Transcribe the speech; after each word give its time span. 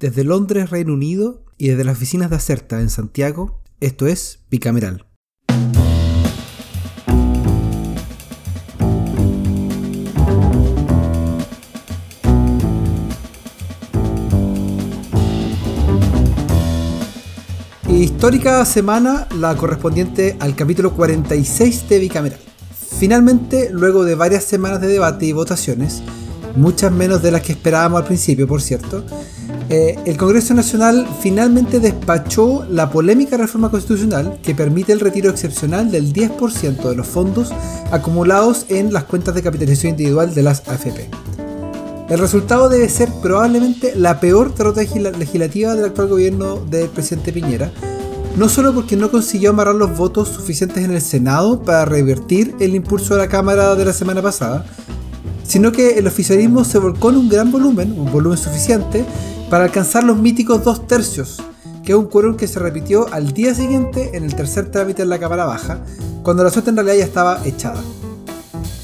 Desde 0.00 0.24
Londres, 0.24 0.70
Reino 0.70 0.94
Unido, 0.94 1.44
y 1.58 1.68
desde 1.68 1.84
las 1.84 1.98
oficinas 1.98 2.30
de 2.30 2.36
Acerta 2.36 2.80
en 2.80 2.88
Santiago, 2.88 3.60
esto 3.80 4.06
es 4.06 4.38
Bicameral. 4.50 5.04
Histórica 17.90 18.64
semana, 18.64 19.28
la 19.38 19.54
correspondiente 19.54 20.38
al 20.40 20.56
capítulo 20.56 20.94
46 20.94 21.90
de 21.90 21.98
Bicameral. 21.98 22.40
Finalmente, 22.98 23.68
luego 23.70 24.06
de 24.06 24.14
varias 24.14 24.44
semanas 24.44 24.80
de 24.80 24.88
debate 24.88 25.26
y 25.26 25.32
votaciones, 25.32 26.02
muchas 26.56 26.90
menos 26.90 27.22
de 27.22 27.32
las 27.32 27.42
que 27.42 27.52
esperábamos 27.52 28.00
al 28.00 28.06
principio, 28.06 28.48
por 28.48 28.62
cierto, 28.62 29.04
eh, 29.72 29.96
el 30.04 30.16
Congreso 30.16 30.52
Nacional 30.52 31.06
finalmente 31.20 31.78
despachó 31.78 32.66
la 32.68 32.90
polémica 32.90 33.36
reforma 33.36 33.70
constitucional 33.70 34.40
que 34.42 34.52
permite 34.52 34.92
el 34.92 34.98
retiro 34.98 35.30
excepcional 35.30 35.92
del 35.92 36.12
10% 36.12 36.88
de 36.88 36.96
los 36.96 37.06
fondos 37.06 37.52
acumulados 37.92 38.66
en 38.68 38.92
las 38.92 39.04
cuentas 39.04 39.32
de 39.36 39.44
capitalización 39.44 39.92
individual 39.92 40.34
de 40.34 40.42
las 40.42 40.68
AFP. 40.68 41.08
El 42.08 42.18
resultado 42.18 42.68
debe 42.68 42.88
ser 42.88 43.10
probablemente 43.22 43.94
la 43.94 44.18
peor 44.18 44.52
derrota 44.52 44.80
legislativa 44.82 45.76
del 45.76 45.84
actual 45.84 46.08
gobierno 46.08 46.56
del 46.56 46.88
presidente 46.88 47.32
Piñera, 47.32 47.70
no 48.36 48.48
solo 48.48 48.74
porque 48.74 48.96
no 48.96 49.12
consiguió 49.12 49.50
amarrar 49.50 49.76
los 49.76 49.96
votos 49.96 50.30
suficientes 50.30 50.84
en 50.84 50.90
el 50.90 51.00
Senado 51.00 51.62
para 51.62 51.84
revertir 51.84 52.56
el 52.58 52.74
impulso 52.74 53.14
de 53.14 53.20
la 53.20 53.28
Cámara 53.28 53.76
de 53.76 53.84
la 53.84 53.92
semana 53.92 54.20
pasada, 54.20 54.66
sino 55.44 55.70
que 55.70 55.98
el 55.98 56.08
oficialismo 56.08 56.64
se 56.64 56.78
volcó 56.78 57.10
en 57.10 57.18
un 57.18 57.28
gran 57.28 57.52
volumen, 57.52 57.92
un 57.96 58.10
volumen 58.10 58.38
suficiente, 58.38 59.04
para 59.50 59.64
alcanzar 59.64 60.04
los 60.04 60.16
míticos 60.16 60.62
dos 60.62 60.86
tercios, 60.86 61.42
que 61.84 61.92
es 61.92 61.98
un 61.98 62.06
quórum 62.06 62.36
que 62.36 62.46
se 62.46 62.60
repitió 62.60 63.12
al 63.12 63.32
día 63.32 63.52
siguiente 63.52 64.16
en 64.16 64.24
el 64.24 64.34
tercer 64.36 64.70
trámite 64.70 65.02
en 65.02 65.08
la 65.08 65.18
Cámara 65.18 65.44
Baja, 65.44 65.80
cuando 66.22 66.44
la 66.44 66.50
suerte 66.50 66.70
en 66.70 66.76
realidad 66.76 66.96
ya 66.96 67.04
estaba 67.04 67.44
echada. 67.44 67.80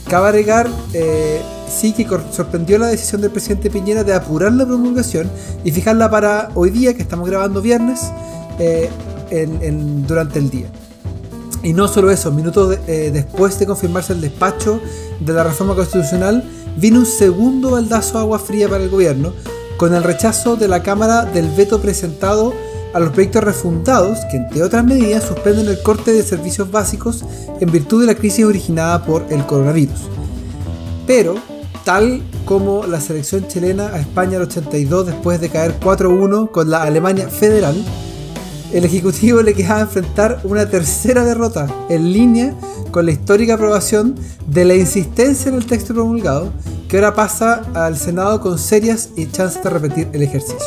Cabe 0.09 0.29
agregar, 0.29 0.69
eh, 0.93 1.41
sí 1.69 1.93
que 1.93 2.07
sorprendió 2.33 2.79
la 2.79 2.89
decisión 2.89 3.21
del 3.21 3.31
presidente 3.31 3.71
Piñera 3.71 4.03
de 4.03 4.13
apurar 4.13 4.53
la 4.53 4.67
promulgación 4.67 5.31
y 5.65 5.71
fijarla 5.71 6.11
para 6.11 6.51
hoy 6.55 6.71
día, 6.71 6.95
que 6.95 7.03
estamos 7.03 7.29
grabando 7.29 7.63
viernes, 7.63 8.01
eh, 8.59 8.91
durante 10.07 10.41
el 10.41 10.51
día. 10.51 10.67
Y 11.63 11.73
no 11.73 11.87
solo 11.89 12.11
eso, 12.11 12.31
minutos 12.33 12.79
eh, 12.87 13.11
después 13.13 13.59
de 13.59 13.67
confirmarse 13.67 14.13
el 14.13 14.21
despacho 14.21 14.81
de 15.21 15.33
la 15.33 15.45
reforma 15.45 15.75
constitucional, 15.75 16.45
vino 16.77 17.01
un 17.01 17.07
segundo 17.07 17.73
baldazo 17.73 18.15
de 18.15 18.19
agua 18.21 18.39
fría 18.39 18.69
para 18.69 18.83
el 18.83 18.91
gobierno, 18.91 19.33
con 19.77 19.95
el 19.95 20.03
rechazo 20.03 20.57
de 20.57 20.69
la 20.69 20.83
Cámara 20.83 21.25
del 21.25 21.49
veto 21.51 21.81
presentado 21.81 22.55
a 22.95 23.01
los 23.01 23.11
proyectos 23.11 23.45
refundados 23.45 24.19
que, 24.31 24.39
entre 24.39 24.63
otras 24.63 24.85
medidas, 24.85 25.25
suspenden 25.25 25.69
el 25.69 25.83
corte 25.83 26.13
de 26.13 26.23
servicios 26.23 26.71
básicos 26.71 27.25
en 27.61 27.71
virtud 27.71 28.01
de 28.01 28.07
la 28.07 28.15
crisis 28.15 28.45
originada 28.45 29.05
por 29.05 29.27
el 29.31 29.45
coronavirus. 29.45 30.01
Pero, 31.07 31.35
tal 31.85 32.23
como 32.47 32.87
la 32.87 33.01
selección 33.01 33.47
chilena 33.49 33.89
a 33.89 34.01
España 34.01 34.37
el 34.37 34.45
82 34.45 35.07
después 35.07 35.41
de 35.41 35.51
caer 35.51 35.79
4-1 35.79 36.51
con 36.51 36.71
la 36.71 36.83
Alemania 36.83 37.29
federal, 37.29 37.77
el 38.73 38.85
Ejecutivo 38.85 39.43
le 39.43 39.55
quedaba 39.55 39.83
enfrentar 39.83 40.41
una 40.45 40.69
tercera 40.69 41.25
derrota 41.25 41.67
en 41.89 42.13
línea 42.13 42.55
con 42.91 43.07
la 43.07 43.13
histórica 43.13 43.55
aprobación 43.55 44.15
de 44.47 44.65
la 44.65 44.75
insistencia 44.75 45.51
en 45.51 45.57
el 45.57 45.67
texto 45.67 45.93
promulgado, 45.93 46.51
que 47.01 47.13
pasa 47.13 47.63
al 47.75 47.97
Senado 47.99 48.41
con 48.41 48.59
serias 48.59 49.11
y 49.17 49.27
chances 49.27 49.63
de 49.63 49.71
repetir 49.71 50.09
el 50.13 50.23
ejercicio. 50.23 50.67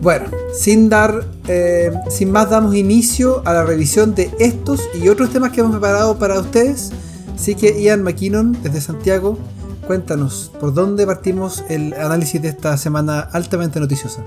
Bueno, 0.00 0.26
sin 0.54 0.88
dar, 0.88 1.26
eh, 1.48 1.92
sin 2.10 2.30
más 2.30 2.50
damos 2.50 2.74
inicio 2.74 3.42
a 3.44 3.52
la 3.52 3.64
revisión 3.64 4.14
de 4.14 4.30
estos 4.38 4.88
y 5.00 5.08
otros 5.08 5.30
temas 5.30 5.50
que 5.52 5.60
hemos 5.60 5.72
preparado 5.72 6.18
para 6.18 6.38
ustedes. 6.38 6.90
Así 7.34 7.54
que 7.54 7.82
Ian 7.82 8.02
McKinnon, 8.02 8.56
desde 8.62 8.80
Santiago, 8.80 9.38
cuéntanos, 9.86 10.52
¿por 10.60 10.74
dónde 10.74 11.06
partimos 11.06 11.64
el 11.68 11.94
análisis 11.94 12.40
de 12.40 12.48
esta 12.48 12.76
semana 12.76 13.20
altamente 13.20 13.80
noticiosa? 13.80 14.22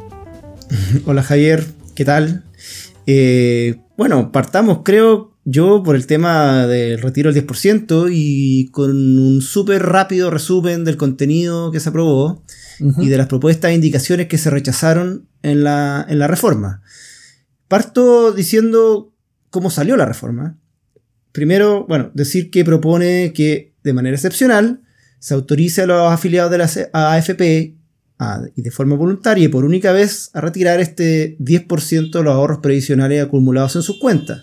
Hola 1.06 1.24
Javier, 1.24 1.66
¿Qué 1.96 2.04
tal? 2.04 2.44
Eh, 3.08 3.78
bueno, 3.96 4.34
partamos, 4.34 4.80
creo 4.84 5.32
yo, 5.48 5.84
por 5.84 5.96
el 5.96 6.08
tema 6.08 6.66
del 6.66 7.00
retiro 7.00 7.32
del 7.32 7.46
10% 7.46 8.10
y 8.12 8.70
con 8.72 8.90
un 8.92 9.42
súper 9.44 9.84
rápido 9.84 10.32
resumen 10.32 10.84
del 10.84 10.98
contenido 10.98 11.72
que 11.72 11.80
se 11.80 11.90
aprobó 11.90 12.44
y 12.80 13.08
de 13.08 13.18
las 13.18 13.28
propuestas 13.28 13.70
e 13.70 13.76
indicaciones 13.76 14.28
que 14.28 14.40
se 14.40 14.50
rechazaron 14.50 15.28
en 15.44 15.64
la, 15.64 16.04
en 16.10 16.18
la 16.18 16.26
reforma. 16.26 16.82
Parto 17.68 18.32
diciendo 18.32 19.14
cómo 19.52 19.70
salió 19.70 19.96
la 19.98 20.06
reforma. 20.06 20.58
Primero, 21.32 21.86
bueno, 21.88 22.10
decir 22.16 22.50
que 22.50 22.66
propone 22.66 23.32
que 23.32 23.76
de 23.84 23.94
manera 23.94 24.16
excepcional 24.16 24.82
se 25.20 25.36
autorice 25.36 25.84
a 25.84 25.88
los 25.88 26.12
afiliados 26.12 26.52
de 26.52 26.58
la 26.58 26.68
AFP 26.92 27.76
y 28.56 28.62
de 28.62 28.72
forma 28.72 28.96
voluntaria 28.96 29.46
y 29.46 29.50
por 29.50 29.64
única 29.64 29.92
vez 29.92 30.32
a 30.34 30.42
retirar 30.42 30.80
este 30.80 31.38
10% 31.38 32.12
de 32.12 32.24
los 32.24 32.34
ahorros 32.34 32.60
previsionales 32.60 33.24
acumulados 33.24 33.76
en 33.76 33.84
sus 33.84 34.00
cuentas. 34.00 34.42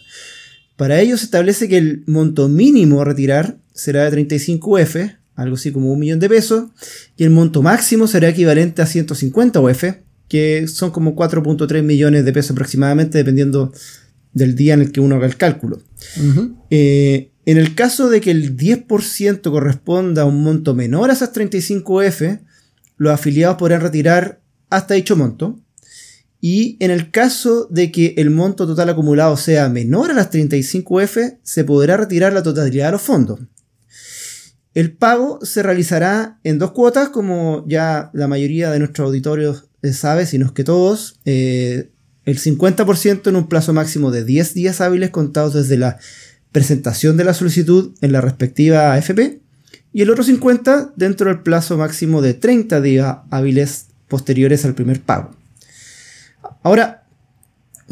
Para 0.82 1.00
ello 1.00 1.16
se 1.16 1.26
establece 1.26 1.68
que 1.68 1.78
el 1.78 2.02
monto 2.08 2.48
mínimo 2.48 3.00
a 3.00 3.04
retirar 3.04 3.56
será 3.72 4.02
de 4.02 4.10
35 4.10 4.68
UF, 4.68 4.96
algo 5.36 5.54
así 5.54 5.70
como 5.70 5.92
un 5.92 6.00
millón 6.00 6.18
de 6.18 6.28
pesos, 6.28 6.70
y 7.16 7.22
el 7.22 7.30
monto 7.30 7.62
máximo 7.62 8.08
será 8.08 8.30
equivalente 8.30 8.82
a 8.82 8.86
150 8.86 9.60
UF, 9.60 9.84
que 10.26 10.66
son 10.66 10.90
como 10.90 11.14
4.3 11.14 11.84
millones 11.84 12.24
de 12.24 12.32
pesos 12.32 12.50
aproximadamente, 12.50 13.16
dependiendo 13.16 13.72
del 14.32 14.56
día 14.56 14.74
en 14.74 14.80
el 14.80 14.90
que 14.90 14.98
uno 14.98 15.14
haga 15.14 15.26
el 15.26 15.36
cálculo. 15.36 15.80
Eh, 16.70 17.30
en 17.46 17.58
el 17.58 17.76
caso 17.76 18.10
de 18.10 18.20
que 18.20 18.32
el 18.32 18.56
10% 18.56 19.40
corresponda 19.40 20.22
a 20.22 20.24
un 20.24 20.42
monto 20.42 20.74
menor 20.74 21.10
a 21.10 21.12
esas 21.12 21.30
35 21.30 21.94
UF, 21.94 22.22
los 22.96 23.12
afiliados 23.12 23.56
podrán 23.56 23.82
retirar 23.82 24.40
hasta 24.68 24.94
dicho 24.94 25.14
monto. 25.14 25.60
Y 26.44 26.76
en 26.80 26.90
el 26.90 27.12
caso 27.12 27.68
de 27.70 27.92
que 27.92 28.14
el 28.18 28.30
monto 28.30 28.66
total 28.66 28.88
acumulado 28.88 29.36
sea 29.36 29.68
menor 29.68 30.10
a 30.10 30.14
las 30.14 30.32
35F, 30.32 31.38
se 31.40 31.62
podrá 31.62 31.96
retirar 31.96 32.32
la 32.32 32.42
totalidad 32.42 32.86
de 32.86 32.92
los 32.92 33.02
fondos. 33.02 33.38
El 34.74 34.92
pago 34.92 35.38
se 35.42 35.62
realizará 35.62 36.40
en 36.42 36.58
dos 36.58 36.72
cuotas, 36.72 37.10
como 37.10 37.64
ya 37.68 38.10
la 38.12 38.26
mayoría 38.26 38.72
de 38.72 38.80
nuestros 38.80 39.06
auditorios 39.06 39.68
sabe, 39.92 40.26
si 40.26 40.36
no 40.38 40.46
es 40.46 40.52
que 40.52 40.64
todos. 40.64 41.20
Eh, 41.26 41.90
el 42.24 42.40
50% 42.40 43.28
en 43.28 43.36
un 43.36 43.48
plazo 43.48 43.72
máximo 43.72 44.10
de 44.10 44.24
10 44.24 44.54
días 44.54 44.80
hábiles 44.80 45.10
contados 45.10 45.54
desde 45.54 45.76
la 45.76 46.00
presentación 46.50 47.16
de 47.16 47.22
la 47.24 47.34
solicitud 47.34 47.92
en 48.00 48.10
la 48.10 48.20
respectiva 48.20 48.94
AFP 48.94 49.40
y 49.92 50.02
el 50.02 50.10
otro 50.10 50.24
50 50.24 50.94
dentro 50.96 51.28
del 51.28 51.42
plazo 51.42 51.78
máximo 51.78 52.20
de 52.20 52.34
30 52.34 52.80
días 52.80 53.18
hábiles 53.30 53.86
posteriores 54.08 54.64
al 54.64 54.74
primer 54.74 55.00
pago. 55.00 55.36
Ahora, 56.62 57.06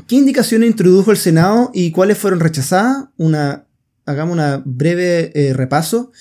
¿qué 0.07 0.17
indicaciones 0.17 0.71
introdujo 0.71 1.11
el 1.11 1.17
Senado 1.17 1.71
y 1.75 1.91
cuáles 1.91 2.19
fueron 2.19 2.41
rechazadas? 2.41 3.09
Una, 3.17 3.67
hagamos 4.07 4.39
un 4.39 4.63
breve 4.65 5.33
eh, 5.35 5.53
repaso. 5.53 6.13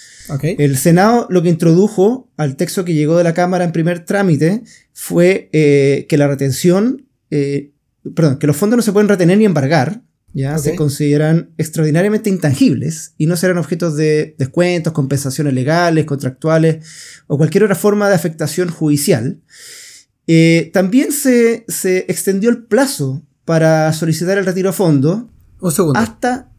El 0.41 0.77
Senado 0.77 1.27
lo 1.29 1.41
que 1.41 1.49
introdujo 1.49 2.29
al 2.37 2.55
texto 2.55 2.85
que 2.85 2.93
llegó 2.93 3.17
de 3.17 3.23
la 3.23 3.33
Cámara 3.33 3.63
en 3.63 3.71
primer 3.71 4.05
trámite 4.05 4.63
fue 4.93 5.49
eh, 5.53 6.05
que 6.09 6.17
la 6.17 6.27
retención, 6.27 7.07
eh, 7.31 7.71
perdón, 8.15 8.39
que 8.39 8.47
los 8.47 8.57
fondos 8.57 8.77
no 8.77 8.83
se 8.83 8.93
pueden 8.93 9.09
retener 9.09 9.37
ni 9.37 9.45
embargar, 9.45 10.01
ya 10.31 10.59
se 10.59 10.75
consideran 10.75 11.49
extraordinariamente 11.57 12.29
intangibles 12.29 13.13
y 13.17 13.25
no 13.25 13.35
serán 13.35 13.57
objetos 13.57 13.95
de 13.95 14.35
descuentos, 14.37 14.93
compensaciones 14.93 15.53
legales, 15.53 16.05
contractuales 16.05 16.85
o 17.25 17.37
cualquier 17.37 17.63
otra 17.63 17.75
forma 17.75 18.07
de 18.09 18.15
afectación 18.15 18.69
judicial. 18.69 19.39
Eh, 20.31 20.69
también 20.73 21.11
se, 21.11 21.65
extendió 22.07 22.51
el 22.51 22.63
plazo 22.63 23.23
para 23.45 23.91
solicitar 23.93 24.37
el 24.37 24.45
retiro 24.45 24.69
a 24.69 24.73
fondo. 24.73 25.27
Un 25.59 25.71
segundo. 25.71 25.99
Hasta. 25.99 26.51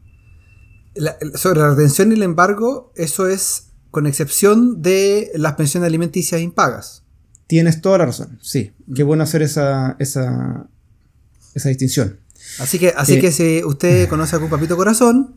sobre 1.37 1.61
la 1.61 1.71
retención 1.71 2.11
y 2.11 2.17
el 2.17 2.25
embargo, 2.25 2.93
eso 2.97 3.29
es 3.29 3.69
con 3.93 4.09
excepción 4.09 4.83
de 4.83 5.31
las 5.37 5.53
pensiones 5.53 5.87
alimenticias 5.87 6.41
impagas. 6.41 7.05
Tienes 7.47 7.81
toda 7.81 7.99
la 7.99 8.06
razón, 8.06 8.41
sí. 8.43 8.73
Qué 8.93 9.05
bueno 9.05 9.23
hacer 9.23 9.43
esa, 9.43 9.94
esa, 10.00 10.69
esa 11.55 11.69
distinción. 11.69 12.19
Así 12.59 12.81
que, 12.81 12.93
así 12.97 13.15
eh. 13.15 13.21
que 13.21 13.31
si 13.31 13.62
usted 13.62 14.09
conoce 14.09 14.35
a 14.35 14.39
algún 14.39 14.50
papito 14.50 14.77
corazón, 14.77 15.37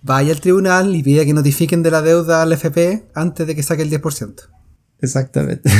vaya 0.00 0.32
al 0.32 0.40
tribunal 0.40 0.96
y 0.96 1.02
pida 1.02 1.26
que 1.26 1.34
notifiquen 1.34 1.82
de 1.82 1.90
la 1.90 2.00
deuda 2.00 2.40
al 2.40 2.54
FP 2.54 3.10
antes 3.14 3.46
de 3.46 3.54
que 3.54 3.62
saque 3.62 3.82
el 3.82 3.90
10%. 3.90 4.48
Exactamente. 5.00 5.70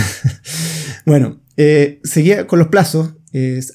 bueno, 1.07 1.41
eh, 1.57 2.01
seguía 2.05 2.47
con 2.47 2.59
los 2.59 2.69
plazos. 2.69 3.15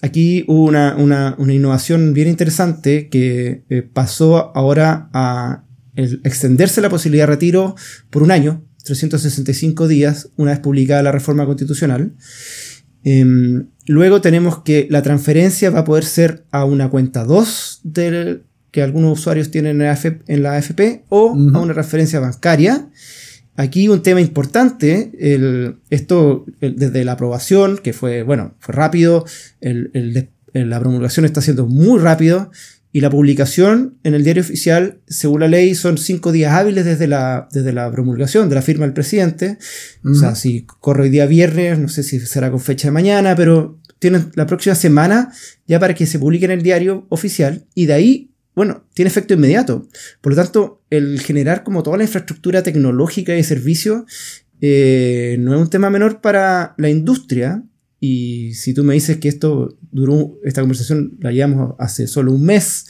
aquí 0.02 0.46
hubo 0.48 0.66
una, 0.66 1.36
innovación 1.38 2.14
bien 2.14 2.28
interesante 2.28 3.10
que 3.10 3.64
eh, 3.70 3.82
pasó 3.82 4.56
ahora 4.56 5.10
a 5.14 5.66
extenderse 5.96 6.82
la 6.82 6.90
posibilidad 6.90 7.28
de 7.28 7.34
retiro 7.34 7.76
por 8.10 8.24
un 8.24 8.32
año, 8.32 8.66
365 8.84 9.88
días, 9.88 10.30
una 10.36 10.52
vez 10.52 10.60
publicada 10.60 11.04
la 11.04 11.12
reforma 11.12 11.46
constitucional. 11.46 12.16
Em, 13.04 13.68
luego 13.86 14.22
tenemos 14.22 14.64
que 14.64 14.88
la 14.90 15.02
transferencia 15.02 15.70
va 15.70 15.80
a 15.80 15.84
poder 15.84 16.06
ser 16.06 16.46
a 16.52 16.66
una 16.66 16.90
cuenta 16.90 17.26
2 17.26 17.82
que 18.72 18.82
algunos 18.82 19.20
usuarios 19.20 19.52
tienen 19.52 19.82
en 19.82 20.44
la 20.44 20.54
AFP, 20.54 21.06
o 21.10 21.30
a 21.30 21.60
una 21.60 21.74
transferencia 21.74 22.20
bancaria. 22.20 22.90
Aquí 23.56 23.88
un 23.88 24.02
tema 24.02 24.20
importante, 24.22 25.12
esto 25.90 26.46
desde 26.60 27.04
la 27.04 27.14
aprobación, 27.14 27.78
que 27.78 27.94
fue, 27.94 28.24
bueno, 28.24 28.56
fue 28.60 28.74
rápido, 28.74 29.26
la 29.62 30.80
promulgación 30.80 31.26
está 31.26 31.42
siendo 31.42 31.68
muy 31.68 32.00
rápido, 32.00 32.52
y 32.96 33.02
la 33.02 33.10
publicación 33.10 33.98
en 34.04 34.14
el 34.14 34.24
diario 34.24 34.44
oficial, 34.44 35.00
según 35.08 35.40
la 35.40 35.48
ley, 35.48 35.74
son 35.74 35.98
cinco 35.98 36.32
días 36.32 36.54
hábiles 36.54 36.86
desde 36.86 37.08
la, 37.08 37.48
desde 37.52 37.74
la 37.74 37.92
promulgación 37.92 38.50
de 38.50 38.56
la 38.56 38.62
firma 38.62 38.86
del 38.86 38.94
presidente. 38.94 39.58
O 40.06 40.14
sea, 40.14 40.36
si 40.36 40.68
corre 40.80 41.04
hoy 41.04 41.10
día 41.10 41.26
viernes, 41.26 41.80
no 41.80 41.90
sé 41.90 42.04
si 42.04 42.20
será 42.20 42.52
con 42.52 42.60
fecha 42.60 42.90
de 42.90 42.92
mañana, 42.92 43.36
pero 43.36 43.80
tienen 43.98 44.32
la 44.36 44.46
próxima 44.46 44.76
semana 44.76 45.34
ya 45.66 45.80
para 45.80 45.96
que 45.96 46.06
se 46.06 46.20
publique 46.20 46.46
en 46.46 46.52
el 46.52 46.62
diario 46.62 47.08
oficial 47.10 47.66
y 47.74 47.88
de 47.88 47.94
ahí, 47.94 48.33
bueno, 48.56 48.86
tiene 48.94 49.10
efecto 49.10 49.34
inmediato. 49.34 49.88
Por 50.22 50.34
lo 50.34 50.44
tanto, 50.44 50.82
el 50.90 51.20
generar 51.20 51.64
como 51.64 51.84
toda 51.84 51.98
la 51.98 52.04
infraestructura 52.04 52.64
tecnológica 52.64 53.34
y 53.34 53.38
de 53.38 53.44
servicio 53.44 54.06
eh, 54.62 55.38
no 55.40 55.56
es 55.56 55.62
un 55.62 55.70
tema 55.70 55.90
menor 55.90 56.22
para 56.22 56.76
la 56.78 56.90
industria, 56.90 57.64
y 58.00 58.54
si 58.54 58.74
tú 58.74 58.84
me 58.84 58.94
dices 58.94 59.18
que 59.18 59.30
esto 59.30 59.78
duró, 59.92 60.38
esta 60.44 60.62
conversación 60.62 61.18
la 61.22 61.32
llevamos 61.32 61.76
hace 61.80 62.08
solo 62.08 62.34
un 62.34 62.44
mes, 62.44 62.86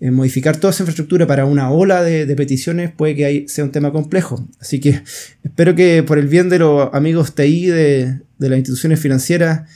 en 0.00 0.14
modificar 0.14 0.58
toda 0.58 0.72
esa 0.72 0.84
infraestructura 0.84 1.26
para 1.26 1.44
una 1.44 1.70
ola 1.70 2.02
de, 2.02 2.26
peticiones 2.36 2.92
puede 2.92 3.16
que 3.16 3.44
sea 3.48 3.64
un 3.64 3.72
tema 3.72 3.92
complejo. 3.92 4.48
Así 4.60 4.78
que 4.78 5.02
espero 5.42 5.74
que 5.74 6.02
por 6.02 6.18
el 6.18 6.28
bien 6.28 6.48
de 6.48 6.60
los 6.60 6.88
amigos 6.92 7.34
TI 7.34 7.66
de, 7.66 8.20
de 8.38 8.48
las 8.48 8.58
instituciones 8.58 9.00
financieras 9.00 9.68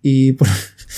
y 0.00 0.32
por, 0.32 0.48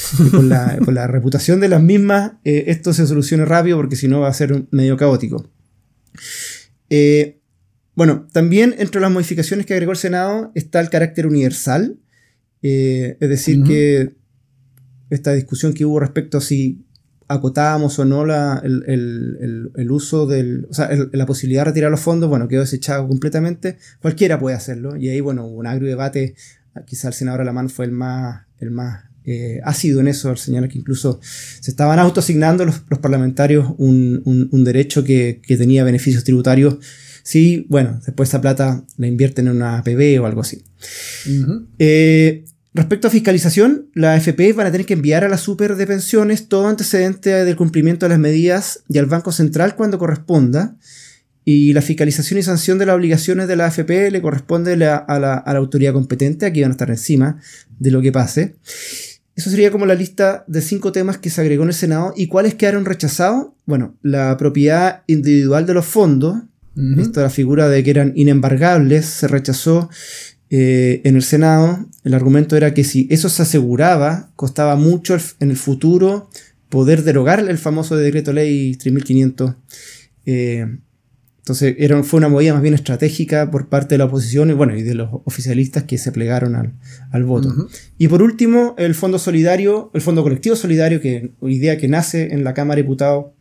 la, 0.43 1.07
reputación 1.07 1.61
de 1.61 1.69
las 1.69 1.83
mismas, 1.83 2.33
eh, 2.45 2.65
esto 2.69 2.93
se 2.93 3.07
solucione 3.07 3.45
rápido 3.45 3.77
porque 3.77 3.97
si 3.97 4.09
no 4.09 4.21
va 4.21 4.29
a 4.29 4.35
ser 4.35 4.65
medio 4.71 4.97
caótico. 4.97 5.51
Eh, 6.89 7.41
bueno, 7.95 8.27
también 8.33 8.75
entre 8.79 9.01
las 9.01 9.11
modificaciones 9.11 9.67
que 9.67 9.75
agregó 9.75 9.93
el 9.93 9.99
Senado 9.99 10.51
está 10.55 10.81
el 10.81 10.89
carácter 10.89 11.27
universal, 11.27 11.99
eh, 12.63 13.17
es 13.21 13.29
decir, 13.29 13.63
que 13.65 14.15
esta 15.11 15.33
discusión 15.33 15.75
que 15.75 15.85
hubo 15.85 16.01
respecto 16.01 16.39
a 16.39 16.41
si 16.41 16.87
acotábamos 17.29 17.99
o 17.99 18.05
no 18.05 18.25
la, 18.25 18.63
el, 18.65 19.91
uso 19.91 20.27
del, 20.27 20.67
o 20.71 20.75
sea, 20.75 20.91
la 21.13 21.27
posibilidad 21.27 21.63
de 21.63 21.71
retirar 21.71 21.91
los 21.91 22.01
fondos, 22.01 22.31
bueno, 22.31 22.49
quedó 22.49 22.61
desechado 22.61 23.07
completamente. 23.09 23.79
Cualquiera 24.01 24.39
puede 24.39 24.57
hacerlo. 24.57 24.97
Y 24.97 25.09
ahí, 25.09 25.21
bueno, 25.21 25.47
hubo 25.47 25.57
un 25.57 25.67
agrio 25.67 25.89
debate. 25.89 26.35
Quizá 26.87 27.09
el 27.09 27.15
senador 27.15 27.43
Alamán 27.43 27.69
fue 27.69 27.85
el 27.87 27.93
más, 27.93 28.47
el 28.59 28.71
más 28.71 29.05
eh, 29.25 29.61
ácido 29.65 30.01
en 30.01 30.09
eso, 30.09 30.31
al 30.31 30.39
señalar 30.39 30.69
que 30.69 30.79
incluso 30.79 31.21
se 31.23 31.71
estaban 31.71 31.99
autoasignando 31.99 32.65
los, 32.65 32.83
los 32.89 32.99
parlamentarios 32.99 33.75
un, 33.79 34.23
un, 34.25 34.65
derecho 34.65 35.05
que, 35.05 35.41
que, 35.43 35.57
tenía 35.57 35.85
beneficios 35.85 36.25
tributarios. 36.25 36.79
Sí, 37.23 37.67
bueno, 37.69 38.01
después 38.05 38.29
esa 38.29 38.41
plata 38.41 38.85
la 38.97 39.07
invierten 39.07 39.47
en 39.47 39.57
una 39.57 39.79
APB 39.79 40.21
o 40.21 40.27
algo 40.27 40.41
así. 40.41 40.65
Respecto 42.75 43.09
a 43.09 43.11
fiscalización, 43.11 43.91
la 43.95 44.15
AFP 44.15 44.55
van 44.55 44.67
a 44.67 44.73
tener 44.73 44.87
que 44.87 44.95
enviar 44.95 45.25
a 45.25 45.29
la 45.29 45.37
super 45.37 45.77
de 45.77 45.87
pensiones 45.87 46.49
todo 46.49 46.69
antecedente 46.69 47.45
del 47.45 47.55
cumplimiento 47.55 48.07
de 48.07 48.11
las 48.11 48.19
medidas 48.19 48.83
y 48.89 48.97
al 48.97 49.05
Banco 49.05 49.31
Central 49.31 49.77
cuando 49.77 49.99
corresponda. 49.99 50.77
Y 51.45 51.75
la 51.75 51.83
fiscalización 51.83 52.39
y 52.39 52.43
sanción 52.43 52.79
de 52.79 52.87
las 52.87 52.95
obligaciones 52.95 53.47
de 53.47 53.57
la 53.57 53.67
AFP 53.67 54.11
le 54.11 54.23
corresponde 54.23 54.73
a, 54.73 55.19
la, 55.19 55.35
autoridad 55.35 55.93
competente, 55.93 56.47
aquí 56.47 56.63
van 56.63 56.71
a 56.71 56.75
estar 56.75 56.89
encima 56.89 57.39
de 57.79 57.91
lo 57.91 58.01
que 58.01 58.13
pase. 58.13 58.55
Eso 59.35 59.51
sería 59.51 59.71
como 59.71 59.87
la 59.87 59.95
lista 59.95 60.45
de 60.47 60.61
cinco 60.61 60.93
temas 60.93 61.19
que 61.19 61.31
se 61.31 61.41
agregó 61.41 61.63
en 61.63 61.71
el 61.71 61.75
Senado. 61.75 62.13
¿Y 62.17 62.27
cuáles 62.27 62.55
quedaron 62.55 62.85
rechazados? 62.85 63.49
Bueno, 63.65 63.97
la 64.03 64.37
propiedad 64.37 65.03
individual 65.07 65.67
de 65.67 65.75
los 65.75 65.87
fondos, 65.87 66.37
esto 66.99 67.21
la 67.21 67.31
figura 67.31 67.69
de 67.69 67.83
que 67.85 67.91
eran 67.91 68.13
inembargables, 68.15 69.05
se 69.07 69.29
rechazó 69.29 69.91
eh, 70.51 71.01
en 71.05 71.17
el 71.17 71.23
Senado, 71.23 71.87
el 72.05 72.13
argumento 72.13 72.57
era 72.57 72.75
que 72.75 72.85
si 72.85 73.07
eso 73.11 73.31
se 73.31 73.43
aseguraba, 73.43 74.31
costaba 74.37 74.77
mucho 74.77 75.17
en 75.41 75.51
el 75.51 75.57
futuro 75.57 76.29
poder 76.69 77.05
derogar 77.05 77.41
el 77.41 77.59
famoso 77.59 77.97
decreto 77.97 78.33
ley 78.33 78.75
3500. 78.77 79.55
Eh, 80.27 80.79
entonces 81.43 81.75
era, 81.79 82.01
fue 82.05 82.19
una 82.19 82.29
movida 82.29 82.53
más 82.55 82.63
bien 82.63 82.75
estratégica 82.75 83.51
por 83.51 83.69
parte 83.69 83.95
de 83.95 83.99
la 83.99 84.05
oposición 84.05 84.51
y, 84.51 84.53
bueno, 84.53 84.77
y 84.77 84.83
de 84.83 84.95
los 84.95 85.09
oficialistas 85.25 85.83
que 85.83 85.99
se 85.99 86.13
plegaron 86.13 86.55
al, 86.55 87.25
voto. 87.25 87.53
Y 87.99 88.07
por 88.07 88.23
último, 88.23 88.77
el 88.79 88.95
Fondo 88.95 89.19
Solidario, 89.19 89.91
el 89.93 90.03
Fondo 90.03 90.23
Colectivo 90.23 90.55
Solidario, 90.55 91.01
que 91.01 91.33
hoy 91.41 91.59
día 91.59 91.79
que 91.79 91.89
nace 91.89 92.33
en 92.33 92.45
la 92.45 92.55
Cámara 92.55 92.77
de 92.77 92.83
Diputados, 92.83 93.33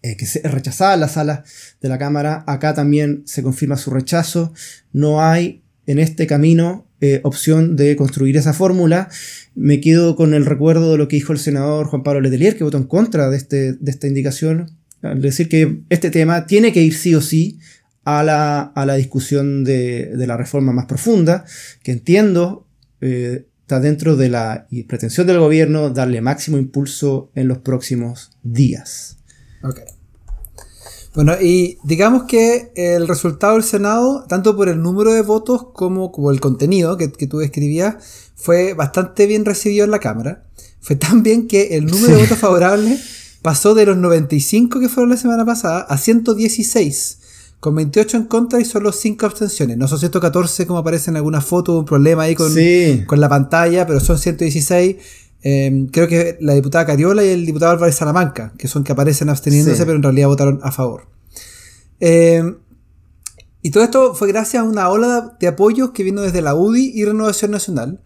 eh, 0.00 0.16
que 0.16 0.24
se 0.24 0.40
rechazaba 0.48 0.94
en 0.94 1.00
la 1.00 1.08
sala 1.08 1.44
de 1.82 1.90
la 1.90 1.98
Cámara, 1.98 2.42
acá 2.46 2.72
también 2.72 3.22
se 3.26 3.42
confirma 3.42 3.76
su 3.76 3.90
rechazo. 3.90 4.54
No 4.94 5.22
hay 5.22 5.62
en 5.84 5.98
este 5.98 6.26
camino 6.26 6.86
eh, 7.02 7.20
opción 7.22 7.76
de 7.76 7.96
construir 7.96 8.38
esa 8.38 8.54
fórmula. 8.54 9.10
Me 9.54 9.82
quedo 9.82 10.16
con 10.16 10.32
el 10.32 10.46
recuerdo 10.46 10.92
de 10.92 10.96
lo 10.96 11.06
que 11.06 11.16
dijo 11.16 11.34
el 11.34 11.38
senador 11.38 11.86
Juan 11.88 12.02
Pablo 12.02 12.22
Letelier, 12.22 12.56
que 12.56 12.64
votó 12.64 12.78
en 12.78 12.84
contra 12.84 13.28
de, 13.28 13.36
este, 13.36 13.74
de 13.74 13.90
esta 13.90 14.06
indicación, 14.06 14.60
al 14.60 14.79
decir 15.02 15.48
que 15.48 15.82
este 15.88 16.10
tema 16.10 16.46
tiene 16.46 16.72
que 16.72 16.82
ir 16.82 16.94
sí 16.94 17.14
o 17.14 17.20
sí 17.20 17.58
a 18.04 18.22
la, 18.22 18.94
discusión 18.96 19.64
de, 19.64 20.12
la 20.14 20.36
reforma 20.36 20.72
más 20.72 20.86
profunda, 20.86 21.44
que 21.82 21.92
entiendo 21.92 22.66
eh, 23.00 23.46
está 23.62 23.80
dentro 23.80 24.16
de 24.16 24.28
la 24.28 24.66
pretensión 24.88 25.26
del 25.26 25.38
gobierno 25.38 25.90
darle 25.90 26.20
máximo 26.20 26.58
impulso 26.58 27.30
en 27.34 27.48
los 27.48 27.58
próximos 27.58 28.32
días. 28.42 29.18
Okay. 29.62 29.84
Bueno, 31.14 31.34
y 31.40 31.78
digamos 31.84 32.24
que 32.24 32.72
el 32.74 33.08
resultado 33.08 33.54
del 33.54 33.64
Senado, 33.64 34.24
tanto 34.28 34.56
por 34.56 34.68
el 34.68 34.80
número 34.80 35.12
de 35.12 35.22
votos 35.22 35.68
como, 35.72 36.12
como 36.12 36.30
el 36.30 36.40
contenido 36.40 36.96
que, 36.96 37.10
que, 37.12 37.26
tú 37.26 37.38
describías, 37.38 37.96
fue 38.36 38.74
bastante 38.74 39.26
bien 39.26 39.44
recibido 39.44 39.84
en 39.84 39.90
la 39.90 39.98
Cámara. 39.98 40.44
Fue 40.80 40.96
tan 40.96 41.22
bien 41.22 41.46
que 41.46 41.76
el 41.76 41.86
número 41.86 42.14
de 42.14 42.22
votos 42.22 42.38
favorables 42.38 43.00
pasó 43.42 43.74
de 43.74 43.86
los 43.86 43.96
95 43.96 44.80
que 44.80 44.88
fueron 44.88 45.10
la 45.10 45.16
semana 45.16 45.44
pasada 45.44 45.80
a 45.80 45.98
116, 45.98 47.18
con 47.60 47.74
28 47.74 48.16
en 48.16 48.24
contra 48.24 48.60
y 48.60 48.64
solo 48.64 48.92
5 48.92 49.26
abstenciones. 49.26 49.76
No 49.76 49.88
son 49.88 49.98
114 49.98 50.66
como 50.66 50.78
aparece 50.78 51.10
en 51.10 51.16
alguna 51.16 51.40
foto, 51.40 51.78
un 51.78 51.84
problema 51.84 52.24
ahí 52.24 52.34
con, 52.34 52.52
con 53.06 53.20
la 53.20 53.28
pantalla, 53.28 53.86
pero 53.86 54.00
son 54.00 54.18
116 54.18 54.96
Em, 55.42 55.86
creo 55.86 56.06
que 56.06 56.36
la 56.40 56.54
diputada 56.54 56.84
Cariola 56.84 57.24
y 57.24 57.28
el 57.28 57.46
diputado 57.46 57.72
Álvarez 57.72 57.94
Salamanca, 57.94 58.52
que 58.58 58.68
son 58.68 58.84
que 58.84 58.92
aparecen 58.92 59.30
absteniéndose, 59.30 59.84
pero 59.86 59.96
en 59.96 60.02
realidad 60.02 60.28
votaron 60.28 60.60
a 60.62 60.70
favor. 60.70 61.08
Em, 61.98 62.56
y 63.62 63.70
todo 63.70 63.84
esto 63.84 64.14
fue 64.14 64.28
gracias 64.28 64.62
a 64.62 64.66
una 64.66 64.88
ola 64.88 65.36
de 65.40 65.48
apoyos 65.48 65.90
que 65.90 66.02
vino 66.02 66.22
desde 66.22 66.42
la 66.42 66.54
UDI 66.54 66.92
y 66.94 67.04
Renovación 67.04 67.50
Nacional. 67.50 68.00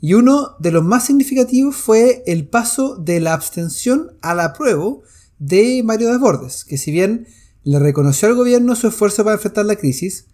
Y 0.00 0.14
uno 0.14 0.56
de 0.60 0.70
los 0.70 0.84
más 0.84 1.06
significativos 1.06 1.76
fue 1.76 2.22
el 2.26 2.46
paso 2.46 2.96
de 2.96 3.20
la 3.20 3.34
abstención 3.34 4.12
al 4.22 4.40
apruebo 4.40 5.02
de 5.38 5.82
Mario 5.84 6.10
Desbordes, 6.10 6.64
que 6.64 6.78
si 6.78 6.92
bien 6.92 7.26
le 7.64 7.78
reconoció 7.78 8.28
al 8.28 8.34
gobierno 8.34 8.76
su 8.76 8.88
esfuerzo 8.88 9.24
para 9.24 9.34
enfrentar 9.34 9.66
la 9.66 9.76
crisis, 9.76 10.26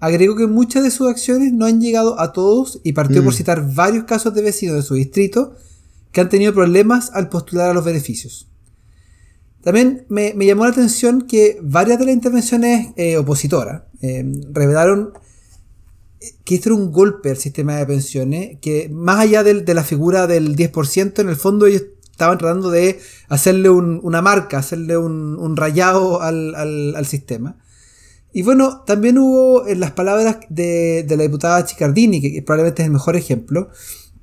agregó 0.00 0.36
que 0.36 0.46
muchas 0.46 0.84
de 0.84 0.90
sus 0.90 1.08
acciones 1.08 1.52
no 1.52 1.66
han 1.66 1.80
llegado 1.80 2.20
a 2.20 2.32
todos 2.32 2.80
y 2.84 2.92
partió 2.92 3.24
por 3.24 3.32
mm. 3.32 3.36
citar 3.36 3.74
varios 3.74 4.04
casos 4.04 4.34
de 4.34 4.42
vecinos 4.42 4.76
de 4.76 4.82
su 4.82 4.94
distrito 4.94 5.54
que 6.12 6.20
han 6.20 6.28
tenido 6.28 6.54
problemas 6.54 7.10
al 7.12 7.28
postular 7.28 7.70
a 7.70 7.74
los 7.74 7.84
beneficios. 7.84 8.48
También 9.62 10.06
me, 10.08 10.32
llamó 10.46 10.64
la 10.64 10.70
atención 10.70 11.22
que 11.22 11.58
varias 11.60 11.98
de 11.98 12.06
las 12.06 12.14
intervenciones 12.14 12.92
eh, 12.96 13.16
opositoras 13.16 13.82
eh, 14.00 14.24
revelaron 14.52 15.12
que 16.44 16.56
esto 16.56 16.70
era 16.70 16.76
un 16.76 16.92
golpe 16.92 17.30
al 17.30 17.36
sistema 17.36 17.76
de 17.76 17.86
pensiones, 17.86 18.58
que 18.60 18.88
más 18.88 19.20
allá 19.20 19.44
de, 19.44 19.74
la 19.74 19.84
figura 19.84 20.26
del 20.26 20.56
10%, 20.56 21.20
en 21.20 21.28
el 21.28 21.36
fondo 21.36 21.66
ellos 21.66 21.84
estaban 22.10 22.38
tratando 22.38 22.70
de 22.70 22.98
hacerle 23.28 23.70
una 23.70 24.22
marca, 24.22 24.58
hacerle 24.58 24.96
un, 24.96 25.56
rayado 25.56 26.20
al, 26.20 27.06
sistema. 27.06 27.56
Y 28.32 28.42
bueno, 28.42 28.82
también 28.86 29.18
hubo 29.18 29.66
en 29.66 29.80
las 29.80 29.92
palabras 29.92 30.38
de, 30.48 31.04
de 31.06 31.16
la 31.16 31.22
diputada 31.22 31.64
Chicardini, 31.64 32.20
que 32.20 32.42
probablemente 32.42 32.82
es 32.82 32.86
el 32.86 32.92
mejor 32.92 33.16
ejemplo, 33.16 33.70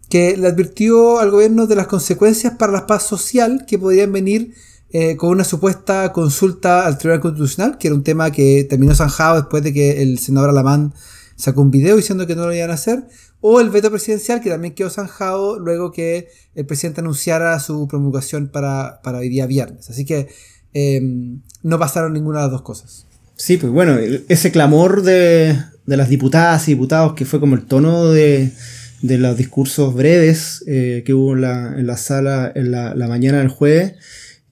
que 0.10 0.38
le 0.38 0.48
advirtió 0.48 1.20
al 1.20 1.32
gobierno 1.32 1.68
de 1.68 1.76
las 1.76 1.88
consecuencias 1.88 2.54
para 2.58 2.72
la 2.72 2.86
paz 2.86 3.04
social 3.04 3.66
que 3.68 3.80
podrían 3.80 4.12
venir 4.12 4.54
eh, 4.92 5.18
con 5.18 5.30
una 5.32 5.44
supuesta 5.44 6.14
consulta 6.14 6.86
al 6.86 6.98
Tribunal 6.98 7.20
Constitucional, 7.20 7.78
que 7.78 7.88
era 7.88 7.96
un 7.96 8.04
tema 8.04 8.32
que 8.32 8.66
terminó 8.70 8.96
zanjado 8.96 9.36
después 9.36 9.64
de 9.64 9.74
que 9.74 10.02
el 10.02 10.20
senador 10.20 10.52
Alamán 10.52 10.94
sacó 11.36 11.62
un 11.62 11.72
video 11.72 11.96
diciendo 11.98 12.28
que 12.28 12.36
no 12.36 12.46
lo 12.46 12.54
iban 12.54 12.72
a 12.72 12.76
hacer, 12.76 13.04
o 13.42 13.60
el 13.62 13.70
veto 13.70 13.92
presidencial, 13.92 14.42
que 14.42 14.50
también 14.50 14.74
quedó 14.74 14.90
zanjado 14.90 15.60
luego 15.60 15.92
que 15.92 16.30
el 16.56 16.66
presidente 16.66 17.02
anunciara 17.02 17.60
su 17.60 17.88
promulgación 17.88 18.48
para, 18.48 19.02
para 19.04 19.20
hoy 19.20 19.30
día 19.30 19.46
viernes. 19.46 19.90
Así 19.90 20.06
que 20.06 20.28
em, 20.74 21.42
no 21.64 21.80
pasaron 21.80 22.14
ninguna 22.14 22.40
de 22.40 22.46
las 22.46 22.52
dos 22.52 22.62
cosas. 22.62 23.06
Sí, 23.36 23.58
pues 23.58 23.72
bueno, 23.72 23.98
ese 24.30 24.52
clamor 24.52 25.04
de, 25.04 25.58
de 25.86 25.98
las 25.98 26.10
diputadas 26.10 26.68
y 26.68 26.72
diputados 26.72 27.14
que 27.14 27.26
fue 27.26 27.40
como 27.40 27.56
el 27.56 27.66
tono 27.66 28.12
de 28.12 28.52
de 29.06 29.18
los 29.18 29.38
discursos 29.38 29.94
breves 29.94 30.64
eh, 30.68 31.04
que 31.06 31.14
hubo 31.14 31.34
en 31.34 31.42
la, 31.86 31.98
sala 31.98 32.52
en 32.56 32.72
la, 32.72 33.08
mañana 33.08 33.40
del 33.40 33.50
jueves. 33.50 33.94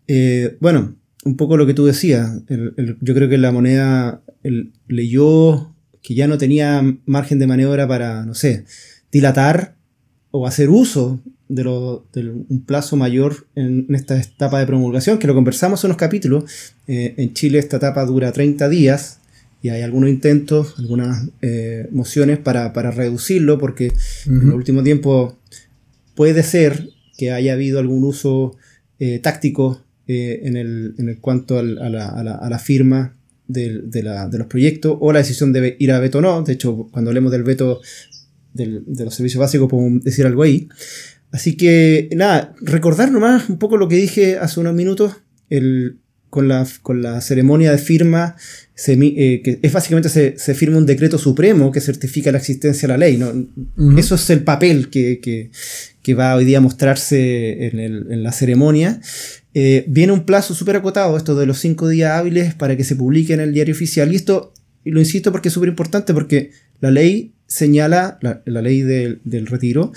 Eh, 0.07 0.57
bueno, 0.59 0.95
un 1.25 1.37
poco 1.37 1.57
lo 1.57 1.65
que 1.65 1.73
tú 1.73 1.85
decías. 1.85 2.29
yo 3.01 3.13
creo 3.13 3.29
que 3.29 3.37
la 3.37 3.51
moneda 3.51 4.21
leyó 4.87 5.72
que 6.03 6.13
ya 6.13 6.27
no 6.27 6.37
tenía 6.37 6.83
margen 7.05 7.39
de 7.39 7.47
maniobra 7.47 7.87
para, 7.87 8.25
no 8.25 8.35
sé, 8.35 8.65
dilatar 9.11 9.75
o 10.29 10.45
hacer 10.45 10.69
uso 10.69 11.19
de, 11.47 11.67
un 11.67 12.63
plazo 12.65 12.97
mayor 12.97 13.47
en, 13.55 13.85
esta 13.89 14.19
etapa 14.19 14.59
de 14.59 14.65
promulgación, 14.65 15.17
que 15.17 15.27
lo 15.27 15.35
conversamos 15.35 15.83
en 15.83 15.89
los 15.89 15.97
capítulos. 15.97 16.45
Eh, 16.87 17.13
en 17.17 17.33
Chile 17.33 17.59
esta 17.59 17.77
etapa 17.77 18.05
dura 18.05 18.31
30 18.31 18.69
días 18.69 19.19
y 19.61 19.69
hay 19.69 19.81
algunos 19.81 20.09
intentos, 20.09 20.75
algunas 20.77 21.29
eh, 21.41 21.87
mociones 21.91 22.37
para, 22.39 22.69
reducirlo, 22.91 23.57
porque 23.57 23.93
en 24.25 24.41
el 24.41 24.53
último 24.53 24.83
tiempo 24.83 25.37
puede 26.15 26.43
ser 26.43 26.89
que 27.17 27.31
haya 27.31 27.53
habido 27.53 27.79
algún 27.79 28.03
uso 28.03 28.57
eh, 28.99 29.19
táctico 29.19 29.81
en, 30.05 30.57
el, 30.57 30.95
en, 30.97 31.07
el, 31.09 31.19
cuanto 31.19 31.57
a, 31.57 31.63
la, 31.63 32.59
firma 32.59 33.15
de, 33.47 34.03
los 34.03 34.47
proyectos 34.47 34.97
o 34.99 35.11
la 35.11 35.19
decisión 35.19 35.53
de 35.53 35.75
ir 35.79 35.91
a 35.91 35.99
veto 35.99 36.19
o 36.19 36.21
no. 36.21 36.41
De 36.43 36.53
hecho, 36.53 36.87
cuando 36.91 37.11
hablemos 37.11 37.31
del 37.31 37.43
veto 37.43 37.81
de 38.53 39.05
los 39.05 39.15
servicios 39.15 39.39
básicos, 39.39 39.69
podemos 39.69 40.03
decir 40.03 40.25
algo 40.25 40.43
ahí. 40.43 40.69
Así 41.31 41.57
que, 41.57 42.09
nada, 42.15 42.53
recordar 42.61 43.11
nomás 43.11 43.49
un 43.49 43.57
poco 43.57 43.77
lo 43.77 43.87
que 43.87 43.95
dije 43.95 44.37
hace 44.37 44.59
unos 44.59 44.75
minutos, 44.75 45.15
el, 45.49 45.97
con, 46.33 46.47
la, 46.47 46.67
con 46.81 47.03
la 47.03 47.21
ceremonia 47.21 47.71
de 47.71 47.77
firma, 47.77 48.35
eh, 48.87 49.41
que 49.43 49.59
es 49.61 49.71
básicamente 49.71 50.09
se, 50.09 50.55
firma 50.55 50.77
un 50.77 50.85
decreto 50.87 51.19
supremo 51.19 51.71
que 51.71 51.79
certifica 51.79 52.31
la 52.31 52.39
existencia 52.39 52.87
de 52.87 52.93
la 52.93 52.97
ley. 52.97 53.17
¿no? 53.17 53.31
Eso 53.97 54.15
es 54.15 54.29
el 54.31 54.43
papel 54.43 54.89
que, 54.89 55.51
va 56.17 56.35
hoy 56.35 56.45
día 56.45 56.57
a 56.57 56.61
mostrarse 56.61 57.67
en, 57.67 58.23
la 58.23 58.31
ceremonia. 58.31 58.99
Eh, 59.53 59.85
viene 59.87 60.13
un 60.13 60.25
plazo 60.25 60.55
súper 60.55 60.77
acotado, 60.77 61.15
esto 61.15 61.35
de 61.35 61.45
los 61.45 61.59
cinco 61.59 61.87
días 61.87 62.13
hábiles 62.13 62.55
para 62.55 62.75
que 62.75 62.83
se 62.83 62.95
publique 62.95 63.33
en 63.33 63.39
el 63.39 63.53
diario 63.53 63.73
oficial. 63.73 64.11
Y 64.11 64.15
esto, 64.15 64.53
y 64.83 64.91
lo 64.91 64.99
insisto 64.99 65.31
porque 65.31 65.49
es 65.49 65.53
súper 65.53 65.69
importante, 65.69 66.13
porque 66.13 66.51
la 66.79 66.91
ley 66.91 67.33
señala, 67.45 68.17
la, 68.21 68.61
ley 68.61 68.81
del, 68.81 69.47
retiro, 69.47 69.91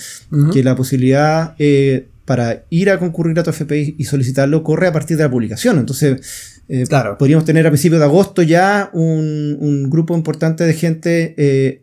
que 0.52 0.62
la 0.62 0.76
posibilidad 0.76 1.54
eh, 1.58 2.08
para 2.26 2.64
ir 2.68 2.90
a 2.90 2.98
concurrir 2.98 3.38
a 3.38 3.42
tu 3.42 3.50
FPI 3.50 3.94
y 3.98 4.04
solicitarlo 4.04 4.62
corre 4.62 4.88
a 4.88 4.92
partir 4.92 5.16
de 5.16 5.22
la 5.22 5.30
publicación. 5.30 5.78
Entonces, 5.78 6.60
eh, 6.68 6.84
claro. 6.86 7.16
podríamos 7.16 7.46
tener 7.46 7.66
a 7.66 7.70
principios 7.70 8.00
de 8.00 8.04
agosto 8.04 8.42
ya 8.42 8.90
un, 8.92 9.88
grupo 9.88 10.14
importante 10.14 10.64
de 10.64 10.75
gente 10.75 11.82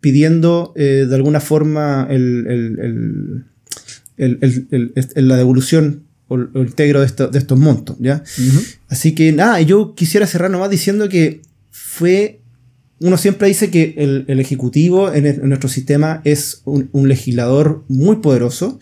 pidiendo 0.00 0.72
de 0.74 1.14
alguna 1.14 1.40
forma 1.40 2.06
el, 2.08 3.44
la 4.16 5.36
devolución 5.36 6.09
o 6.30 6.36
el 6.36 6.48
integro 6.54 7.00
de, 7.00 7.06
estos 7.06 7.58
montos. 7.58 7.96
¿ya? 7.98 8.22
Así 8.88 9.14
que 9.14 9.32
nada, 9.32 9.60
yo 9.60 9.94
quisiera 9.94 10.26
cerrar 10.26 10.50
nomás 10.50 10.70
diciendo 10.70 11.08
que 11.08 11.42
fue 11.70 12.40
uno 13.00 13.16
siempre 13.16 13.48
dice 13.48 13.70
que 13.70 13.94
el, 13.96 14.40
Ejecutivo 14.40 15.12
en, 15.12 15.48
nuestro 15.48 15.68
sistema 15.68 16.20
es 16.24 16.60
un, 16.64 17.08
legislador 17.08 17.84
muy 17.88 18.16
poderoso 18.16 18.78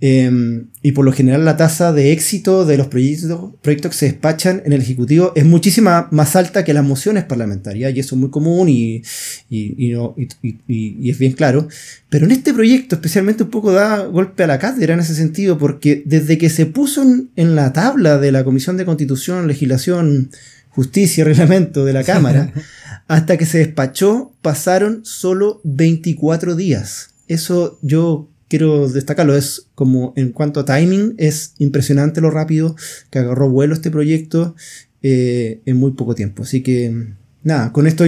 em, 0.00 0.66
y 0.82 0.92
por 0.92 1.04
lo 1.04 1.12
general 1.12 1.44
la 1.44 1.56
tasa 1.56 1.92
de 1.92 2.12
éxito 2.12 2.64
de 2.64 2.76
los 2.76 2.88
proyectos, 2.88 3.52
proyectos 3.62 3.92
que 3.92 3.96
se 3.96 4.06
despachan 4.06 4.62
en 4.64 4.72
el 4.72 4.82
Ejecutivo 4.82 5.32
es 5.34 5.44
muchísima 5.44 6.08
más 6.10 6.36
alta 6.36 6.64
que 6.64 6.74
las 6.74 6.84
mociones 6.84 7.24
parlamentarias 7.24 7.94
y 7.94 8.00
eso 8.00 8.14
es 8.14 8.20
muy 8.20 8.30
común 8.30 8.68
y, 8.68 9.02
y, 9.48 11.10
es 11.10 11.18
bien 11.18 11.32
claro. 11.32 11.68
Pero 12.08 12.26
en 12.26 12.32
este 12.32 12.52
proyecto 12.52 12.96
especialmente 12.96 13.44
un 13.44 13.50
poco 13.50 13.72
da 13.72 14.04
golpe 14.04 14.42
a 14.42 14.46
la 14.46 14.58
cátedra 14.58 14.94
en 14.94 15.00
ese 15.00 15.14
sentido 15.14 15.58
porque 15.58 16.02
desde 16.04 16.38
que 16.38 16.50
se 16.50 16.66
puso 16.66 17.02
en, 17.02 17.30
en 17.36 17.54
la 17.54 17.72
tabla 17.72 18.18
de 18.18 18.32
la 18.32 18.44
Comisión 18.44 18.76
de 18.76 18.84
Constitución, 18.84 19.46
Legislación, 19.46 20.30
Justicia 20.76 21.22
y 21.22 21.24
Reglamento 21.24 21.86
de 21.86 21.94
la 21.94 22.04
Cámara, 22.04 22.52
hasta 23.08 23.38
que 23.38 23.46
se 23.46 23.58
despachó 23.58 24.32
pasaron 24.42 25.00
solo 25.04 25.60
24 25.64 26.54
días. 26.54 27.10
Eso 27.28 27.78
yo 27.80 28.28
quiero 28.48 28.88
destacarlo, 28.88 29.36
es 29.36 29.68
como 29.74 30.12
en 30.16 30.32
cuanto 30.32 30.60
a 30.60 30.64
timing, 30.64 31.14
es 31.18 31.54
impresionante 31.58 32.20
lo 32.20 32.30
rápido 32.30 32.76
que 33.10 33.18
agarró 33.18 33.50
vuelo 33.50 33.74
este 33.74 33.90
proyecto 33.90 34.54
eh, 35.02 35.60
en 35.64 35.76
muy 35.76 35.92
poco 35.92 36.14
tiempo. 36.14 36.42
Así 36.42 36.62
que 36.62 37.14
nada, 37.42 37.72
con 37.72 37.86
esto, 37.86 38.04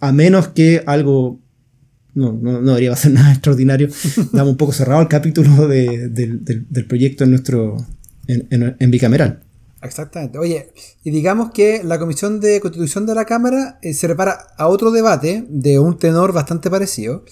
a 0.00 0.12
menos 0.12 0.48
que 0.48 0.82
algo 0.86 1.40
no, 2.14 2.32
no, 2.32 2.60
no, 2.60 2.68
debería 2.70 2.94
ser 2.96 3.12
nada 3.14 3.32
extraordinario. 3.32 3.88
Damos 4.32 4.52
un 4.52 4.56
poco 4.56 4.72
cerrado 4.72 5.00
el 5.00 5.08
capítulo 5.08 5.68
del, 5.68 6.86
proyecto 6.88 7.24
en 7.24 7.30
nuestro 7.30 7.76
en 8.26 8.90
bicameral. 8.90 9.42
Exactamente. 9.82 10.38
Oye, 10.38 10.72
y 11.02 11.10
digamos 11.10 11.50
que 11.50 11.82
la 11.82 11.98
Comisión 11.98 12.40
de 12.40 12.60
Constitución 12.60 13.04
de 13.04 13.14
la 13.14 13.24
Cámara 13.24 13.78
eh, 13.82 13.94
se 13.94 14.06
repara 14.06 14.46
a 14.56 14.68
otro 14.68 14.92
debate 14.92 15.44
de 15.48 15.80
un 15.80 15.98
tenor 15.98 16.32
bastante 16.32 16.70
parecido, 16.70 17.24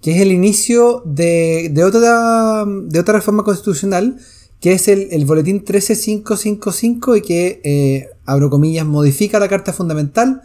que 0.00 0.12
es 0.14 0.20
el 0.20 0.32
inicio 0.32 1.02
de, 1.04 1.72
otra, 1.84 2.64
de 2.66 2.98
otra 2.98 3.14
reforma 3.14 3.44
constitucional, 3.44 4.18
que 4.60 4.72
es 4.72 4.88
el, 4.88 5.24
boletín 5.24 5.64
13555 5.64 7.16
y 7.16 7.22
que, 7.22 7.60
eh, 7.64 8.08
abro 8.24 8.50
comillas, 8.50 8.86
modifica 8.86 9.38
la 9.38 9.48
Carta 9.48 9.72
Fundamental 9.72 10.42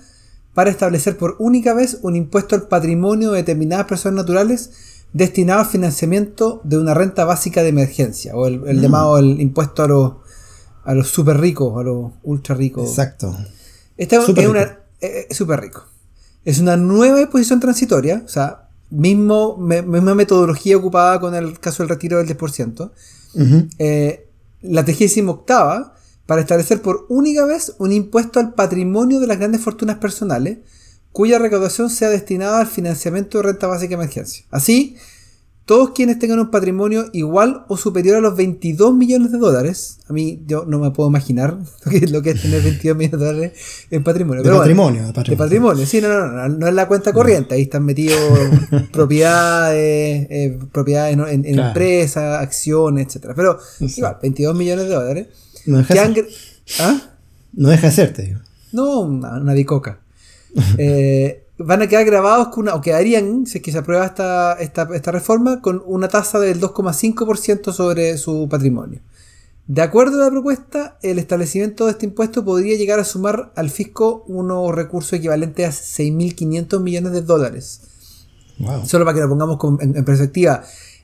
para 0.53 0.69
establecer 0.69 1.17
por 1.17 1.35
única 1.39 1.73
vez 1.73 1.99
un 2.01 2.15
impuesto 2.15 2.55
al 2.55 2.67
patrimonio 2.67 3.31
de 3.31 3.39
determinadas 3.39 3.87
personas 3.87 4.17
naturales 4.17 4.71
destinado 5.11 5.61
al 5.61 5.67
financiamiento 5.67 6.61
de 6.63 6.77
una 6.77 6.93
renta 6.93 7.25
básica 7.25 7.63
de 7.63 7.69
emergencia, 7.69 8.35
o 8.35 8.47
el, 8.47 8.59
mm. 8.59 8.81
llamado 8.81 9.17
el 9.17 9.39
impuesto 9.39 9.83
a 9.83 9.87
los 9.87 10.13
a 10.85 10.93
los 10.93 11.09
super 11.09 11.39
ricos, 11.39 11.77
a 11.77 11.83
los 11.83 12.11
ultra 12.23 12.55
ricos. 12.55 12.87
Exacto. 12.87 13.35
Esta 13.97 14.17
es 14.17 14.29
una. 14.29 14.61
Eh, 15.01 15.27
eh, 15.29 15.33
super 15.33 15.59
rico. 15.59 15.83
Es 16.45 16.59
una 16.59 16.77
nueva 16.77 17.17
disposición 17.17 17.59
transitoria, 17.59 18.21
o 18.23 18.27
sea, 18.27 18.64
mismo, 18.95 19.57
misma 19.57 20.15
metodología 20.15 20.77
ocupada 20.77 21.19
con 21.19 21.35
el 21.35 21.59
caso 21.59 21.83
del 21.83 21.89
retiro 21.89 22.17
del 22.17 22.27
10%. 22.27 22.91
Eh, 23.79 24.27
la 24.61 24.85
38 24.85 25.91
para 26.25 26.41
establecer 26.41 26.81
por 26.81 27.05
única 27.09 27.45
vez 27.45 27.75
un 27.77 27.91
impuesto 27.91 28.39
al 28.39 28.53
patrimonio 28.53 29.19
de 29.19 29.27
las 29.27 29.37
grandes 29.37 29.61
fortunas 29.61 29.97
personales, 29.97 30.59
cuya 31.11 31.39
recaudación 31.39 31.89
sea 31.89 32.09
destinada 32.09 32.59
al 32.59 32.67
financiamiento 32.67 33.37
de 33.37 33.43
renta 33.43 33.67
básica 33.67 33.89
de 33.89 34.03
emergencia. 34.03 34.45
Así, 34.49 34.97
todos 35.65 35.91
quienes 35.91 36.19
tengan 36.19 36.39
un 36.39 36.51
patrimonio 36.51 37.09
igual 37.11 37.65
o 37.67 37.75
superior 37.75 38.17
a 38.17 38.21
los 38.21 38.37
22 38.37 38.93
millones 38.93 39.31
de 39.31 39.39
dólares, 39.39 39.97
a 40.07 40.13
mí 40.13 40.43
yo 40.45 40.63
no 40.65 40.77
me 40.77 40.91
puedo 40.91 41.09
imaginar 41.09 41.57
lo 42.11 42.21
que 42.21 42.31
es, 42.31 42.41
tener 42.41 42.61
22 42.61 42.95
millones 42.95 43.19
de 43.19 43.25
dólares 43.25 43.53
en 43.89 44.03
patrimonio. 44.03 44.43
De, 44.43 44.51
patrimonio, 44.51 45.07
de 45.07 45.35
patrimonio. 45.35 45.85
sí, 45.87 46.01
no, 46.01 46.07
no, 46.09 46.27
no, 46.27 46.49
no 46.49 46.67
es 46.67 46.73
la 46.73 46.87
cuenta 46.87 47.11
corriente, 47.11 47.55
ahí 47.55 47.63
están 47.63 47.83
metidos 47.83 48.19
propiedades, 48.91 50.27
eh, 50.29 50.59
propiedades 50.71 51.17
en, 51.31 51.59
empresas, 51.59 52.41
acciones, 52.41 53.15
etc. 53.15 53.31
Pero 53.35 53.57
igual, 53.79 54.17
22 54.21 54.55
millones 54.55 54.87
de 54.87 54.93
dólares. 54.93 55.27
No 55.65 55.79
deja, 55.79 56.07
de 56.07 56.27
¿Ah? 56.79 57.01
no 57.53 57.69
deja 57.69 57.87
de 57.87 57.93
ser, 57.93 58.13
te 58.13 58.21
digo. 58.21 58.39
No, 58.71 58.99
una, 58.99 59.39
una 59.39 59.53
bicoca. 59.53 59.99
eh, 60.77 61.44
van 61.57 61.81
a 61.81 61.87
quedar 61.87 62.05
grabados 62.05 62.49
con 62.49 62.63
una, 62.63 62.75
o 62.75 62.81
quedarían, 62.81 63.45
si 63.45 63.59
es 63.59 63.63
que 63.63 63.71
se 63.71 63.77
aprueba 63.77 64.05
esta, 64.05 64.53
esta, 64.59 65.11
reforma, 65.11 65.61
con 65.61 65.81
una 65.85 66.07
tasa 66.07 66.39
del 66.39 66.59
2,5% 66.59 67.71
sobre 67.71 68.17
su 68.17 68.47
patrimonio. 68.49 68.99
De 69.67 69.81
acuerdo 69.81 70.21
a 70.21 70.25
la 70.25 70.31
propuesta, 70.31 70.97
el 71.01 71.17
establecimiento 71.17 71.85
de 71.85 71.91
este 71.91 72.05
impuesto 72.05 72.45
podría 72.45 72.77
llegar 72.77 72.99
a 72.99 73.03
sumar 73.03 73.51
al 73.55 73.69
fisco 73.69 74.23
unos 74.27 74.75
recursos 74.75 75.13
equivalentes 75.13 75.65
a 75.65 76.03
6.500 76.03 76.81
millones 76.81 77.13
de 77.13 77.21
dólares. 77.21 77.81
Solo 78.85 79.05
para 79.05 79.15
que 79.15 79.21
lo 79.21 79.29
pongamos 79.29 79.57
en, 79.81 80.05
perspectiva, 80.05 80.63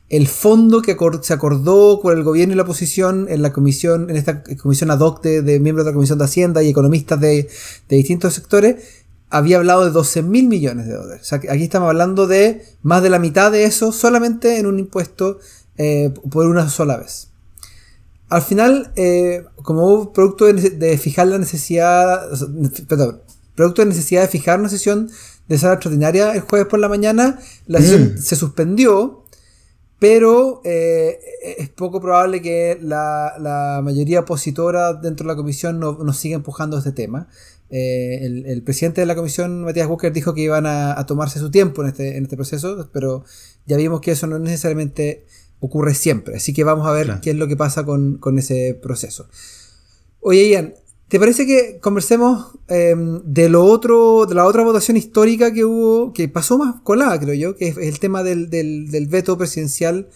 el 0.09 0.27
fondo 0.27 0.81
que 0.81 0.95
se 1.21 1.33
acordó 1.33 1.99
con 2.01 2.15
el 2.15 2.23
gobierno 2.23 2.53
y 2.53 2.57
la 2.57 2.63
oposición 2.63 3.27
en 3.29 3.41
la 3.41 3.51
comisión, 3.51 4.09
en 4.09 4.15
esta 4.15 4.43
comisión 4.61 4.91
ad 4.91 4.99
hoc 4.99 5.23
de, 5.23 5.59
miembros 5.59 5.85
de 5.85 5.91
la 5.91 5.95
Comisión 5.95 6.19
de 6.19 6.25
Hacienda 6.25 6.61
y 6.61 6.69
economistas 6.69 7.19
de, 7.19 7.49
de 7.89 7.95
distintos 7.95 8.33
sectores, 8.33 9.00
había 9.31 9.57
hablado 9.57 9.85
de 9.85 9.91
12 9.91 10.23
mil 10.23 10.47
millones 10.47 10.85
de 10.87 10.93
dólares. 10.93 11.21
O 11.23 11.25
sea, 11.25 11.37
aquí 11.49 11.63
estamos 11.63 11.87
hablando 11.87 12.27
de 12.27 12.63
más 12.83 13.01
de 13.01 13.09
la 13.09 13.17
mitad 13.17 13.51
de 13.51 13.63
eso 13.63 13.91
solamente 13.91 14.59
en 14.59 14.67
un 14.67 14.77
impuesto 14.77 15.39
eh, 15.77 16.13
por 16.29 16.45
una 16.45 16.69
sola 16.69 16.97
vez. 16.97 17.29
Al 18.29 18.41
final, 18.41 18.91
eh, 18.95 19.45
como 19.55 20.13
producto 20.13 20.45
de, 20.45 20.97
fijar 20.97 21.27
la 21.27 21.37
necesidad, 21.37 22.29
perdón, 22.87 23.21
producto 23.55 23.81
de 23.81 23.87
necesidad 23.87 24.21
de 24.21 24.27
fijar 24.27 24.59
una 24.59 24.69
sesión 24.69 25.09
de 25.47 25.57
sala 25.57 25.73
extraordinaria 25.73 26.33
el 26.33 26.41
jueves 26.41 26.67
por 26.67 26.79
la 26.79 26.87
mañana, 26.87 27.39
la 27.67 27.79
sesión 27.79 28.13
mm. 28.15 28.17
se 28.17 28.35
suspendió, 28.35 29.23
pero 29.99 30.61
eh, 30.63 31.19
es 31.57 31.69
poco 31.69 31.99
probable 32.01 32.41
que 32.41 32.79
la, 32.81 33.81
mayoría 33.83 34.21
opositora 34.21 34.93
dentro 34.93 35.25
de 35.25 35.33
la 35.33 35.35
comisión 35.35 35.79
nos 35.79 35.99
no 35.99 36.13
siga 36.13 36.35
empujando 36.35 36.77
este 36.77 36.91
tema. 36.91 37.27
Eh, 37.73 38.43
el, 38.45 38.61
presidente 38.63 38.99
de 38.99 39.07
la 39.07 39.15
comisión, 39.15 39.63
Matías 39.63 39.87
Walker, 39.87 40.11
dijo 40.11 40.33
que 40.33 40.41
iban 40.41 40.65
a, 40.65 41.03
tomarse 41.05 41.39
su 41.39 41.49
tiempo 41.49 41.81
en 41.81 41.87
este, 41.87 42.17
en 42.17 42.23
este 42.23 42.35
proceso, 42.35 42.89
pero 42.91 43.23
ya 43.65 43.77
vimos 43.77 44.01
que 44.01 44.11
eso 44.11 44.27
no 44.27 44.37
necesariamente 44.39 45.25
ocurre 45.61 45.93
siempre. 45.93 46.35
Así 46.35 46.53
que 46.53 46.65
vamos 46.65 46.85
a 46.85 46.91
ver 46.91 47.19
qué 47.21 47.29
es 47.29 47.37
lo 47.37 47.47
que 47.47 47.55
pasa 47.55 47.85
con, 47.85 48.19
ese 48.37 48.77
proceso. 48.81 49.27
Oye, 50.19 50.49
Ian, 50.49 50.73
¿te 51.07 51.17
parece 51.17 51.45
que 51.45 51.79
conversemos 51.79 52.57
em, 52.67 53.21
de 53.23 53.47
lo 53.47 53.63
otro, 53.63 54.25
de 54.25 54.35
la 54.35 54.45
otra 54.45 54.63
votación 54.63 54.97
histórica 54.97 55.53
que 55.53 55.63
hubo, 55.63 56.11
que 56.11 56.27
pasó 56.27 56.57
más 56.57 56.81
colada, 56.81 57.19
creo 57.19 57.35
yo, 57.35 57.55
que 57.55 57.69
es 57.69 57.77
el 57.77 57.99
tema 57.99 58.23
del, 58.23 58.49
veto 59.09 59.37
presidencial? 59.37 60.09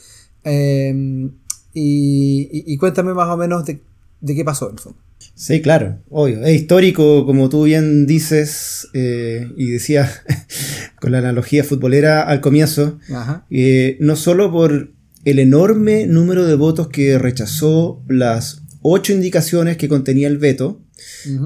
Em, 0.43 1.31
y, 1.73 2.77
cuéntame 2.77 3.13
más 3.13 3.29
o 3.29 3.37
menos 3.37 3.65
de, 3.65 3.79
qué 4.25 4.43
pasó 4.43 4.69
en 4.69 4.77
fondo. 4.77 4.99
Sí, 5.35 5.61
claro, 5.61 6.01
obvio. 6.09 6.43
Es 6.45 6.55
histórico, 6.55 7.25
como 7.25 7.49
tú 7.49 7.63
bien 7.63 8.07
dices, 8.07 8.87
eh, 8.93 9.51
y 9.57 9.69
decías 9.69 10.21
con 11.01 11.11
la 11.11 11.19
analogía 11.19 11.63
futbolera 11.63 12.23
al 12.23 12.39
comienzo, 12.39 12.99
eh, 13.49 13.97
no 13.99 14.15
solo 14.15 14.51
por 14.51 14.93
el 15.25 15.39
enorme 15.39 16.07
número 16.07 16.45
de 16.45 16.55
votos 16.55 16.87
que 16.87 17.17
rechazó 17.17 18.03
las 18.07 18.61
ocho 18.81 19.11
indicaciones 19.11 19.77
que 19.77 19.89
contenía 19.89 20.27
el 20.27 20.37
veto, 20.37 20.81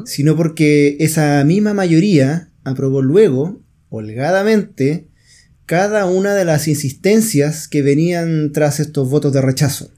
sino 0.05 0.35
porque 0.35 0.97
esa 0.99 1.43
misma 1.45 1.73
mayoría 1.73 2.51
aprobó 2.63 3.01
luego, 3.01 3.61
holgadamente, 3.89 5.07
cada 5.65 6.05
una 6.05 6.35
de 6.35 6.45
las 6.45 6.67
insistencias 6.67 7.67
que 7.67 7.81
venían 7.81 8.51
tras 8.51 8.79
estos 8.79 9.09
votos 9.09 9.33
de 9.33 9.41
rechazo. 9.41 9.91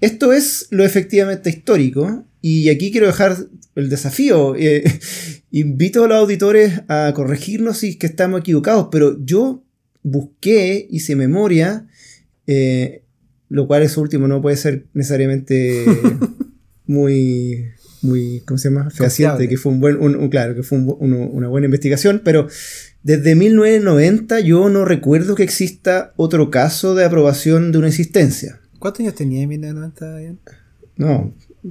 Esto 0.00 0.32
es 0.32 0.68
lo 0.70 0.84
efectivamente 0.84 1.50
histórico, 1.50 2.27
y 2.40 2.68
aquí 2.68 2.90
quiero 2.90 3.06
dejar 3.06 3.36
el 3.74 3.88
desafío. 3.88 4.54
Eh, 4.60 4.84
invito 5.50 6.04
a 6.04 6.08
los 6.08 6.18
auditores 6.18 6.82
a 6.88 7.12
corregirnos 7.14 7.78
si 7.78 7.90
es 7.90 7.96
que 7.96 8.06
estamos 8.06 8.40
equivocados, 8.40 8.88
pero 8.90 9.16
yo 9.24 9.64
busqué, 10.02 10.86
hice 10.90 11.16
memoria, 11.16 11.86
eh, 12.46 13.02
lo 13.48 13.66
cual 13.66 13.82
eso 13.82 14.00
último 14.00 14.28
no 14.28 14.42
puede 14.42 14.56
ser 14.56 14.86
necesariamente 14.92 15.84
muy, 16.86 17.66
muy, 18.02 18.42
¿cómo 18.46 18.58
se 18.58 18.68
llama? 18.68 18.90
Fehaciente, 18.90 19.48
que 19.48 19.56
fue 19.56 19.72
un 19.72 19.80
buen, 19.80 20.28
claro, 20.28 20.54
que 20.54 20.62
fue 20.62 20.78
una 20.78 21.48
buena 21.48 21.66
investigación, 21.66 22.20
pero 22.24 22.48
desde 23.02 23.34
1990 23.34 24.40
yo 24.40 24.68
no 24.68 24.84
recuerdo 24.84 25.34
que 25.34 25.44
exista 25.44 26.12
otro 26.16 26.50
caso 26.50 26.94
de 26.94 27.04
aprobación 27.04 27.72
de 27.72 27.78
una 27.78 27.88
existencia. 27.88 28.60
¿Cuántos 28.78 29.00
años 29.00 29.14
tenía 29.14 29.42
en 29.42 29.48
1990? 29.48 30.52
No. 30.96 31.34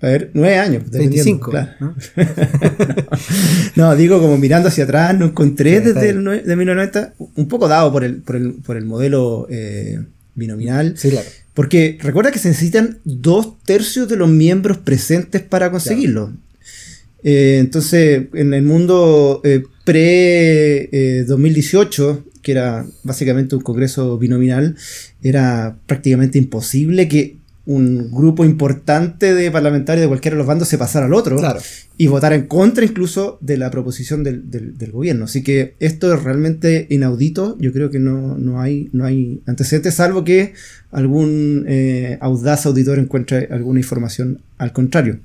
A 0.00 0.06
ver, 0.06 0.30
nueve 0.32 0.56
años. 0.58 0.88
25. 0.90 1.52
¿no? 3.74 3.96
digo, 3.96 4.20
como 4.20 4.38
mirando 4.38 4.68
hacia 4.68 4.84
atrás, 4.84 5.18
no 5.18 5.26
encontré 5.26 5.80
desde 5.80 6.10
el 6.10 6.22
de 6.22 6.56
1990, 6.56 7.14
un 7.34 7.48
poco 7.48 7.66
dado 7.66 7.90
por 7.90 8.04
el, 8.04 8.22
por 8.22 8.36
el, 8.36 8.52
por 8.54 8.76
el 8.76 8.84
modelo 8.84 9.48
eh, 9.50 9.98
binominal. 10.36 10.96
Sí, 10.96 11.10
claro. 11.10 11.26
Porque 11.52 11.98
recuerda 12.00 12.30
que 12.30 12.38
se 12.38 12.46
necesitan 12.48 13.00
dos 13.02 13.60
tercios 13.64 14.08
de 14.08 14.14
los 14.14 14.28
miembros 14.28 14.78
presentes 14.78 15.42
para 15.42 15.72
conseguirlo. 15.72 16.32
Eh, 17.24 17.56
entonces, 17.58 18.26
en 18.34 18.54
el 18.54 18.62
mundo 18.62 19.40
eh, 19.42 19.64
pre-2018, 19.84 22.22
que 22.42 22.52
era 22.52 22.86
básicamente 23.02 23.56
un 23.56 23.62
congreso 23.62 24.16
binominal, 24.18 24.76
era 25.20 25.76
prácticamente 25.86 26.38
imposible 26.38 27.08
que 27.08 27.37
un 27.68 28.10
grupo 28.10 28.46
importante 28.46 29.34
de 29.34 29.50
parlamentarios 29.50 30.00
de 30.00 30.08
cualquiera 30.08 30.34
de 30.34 30.38
los 30.38 30.46
bandos 30.46 30.68
se 30.68 30.78
pasara 30.78 31.04
al 31.04 31.12
otro 31.12 31.38
y 31.98 32.06
votar 32.06 32.32
en 32.32 32.46
contra 32.46 32.82
incluso 32.82 33.36
de 33.42 33.58
la 33.58 33.70
proposición 33.70 34.24
del, 34.24 34.90
gobierno. 34.90 35.26
Así 35.26 35.42
que 35.42 35.74
esto 35.78 36.14
es 36.14 36.22
realmente 36.22 36.86
inaudito. 36.88 37.58
Yo 37.60 37.70
creo 37.74 37.90
que 37.90 37.98
no, 37.98 38.58
hay, 38.58 38.88
no 38.92 39.04
hay 39.04 39.42
antecedentes, 39.44 39.92
salvo 39.92 40.24
que 40.24 40.54
algún 40.90 41.66
eh, 41.68 42.16
audaz 42.22 42.64
auditor 42.64 42.98
encuentre 42.98 43.48
alguna 43.50 43.80
información 43.80 44.40
al 44.56 44.72
contrario. 44.72 45.20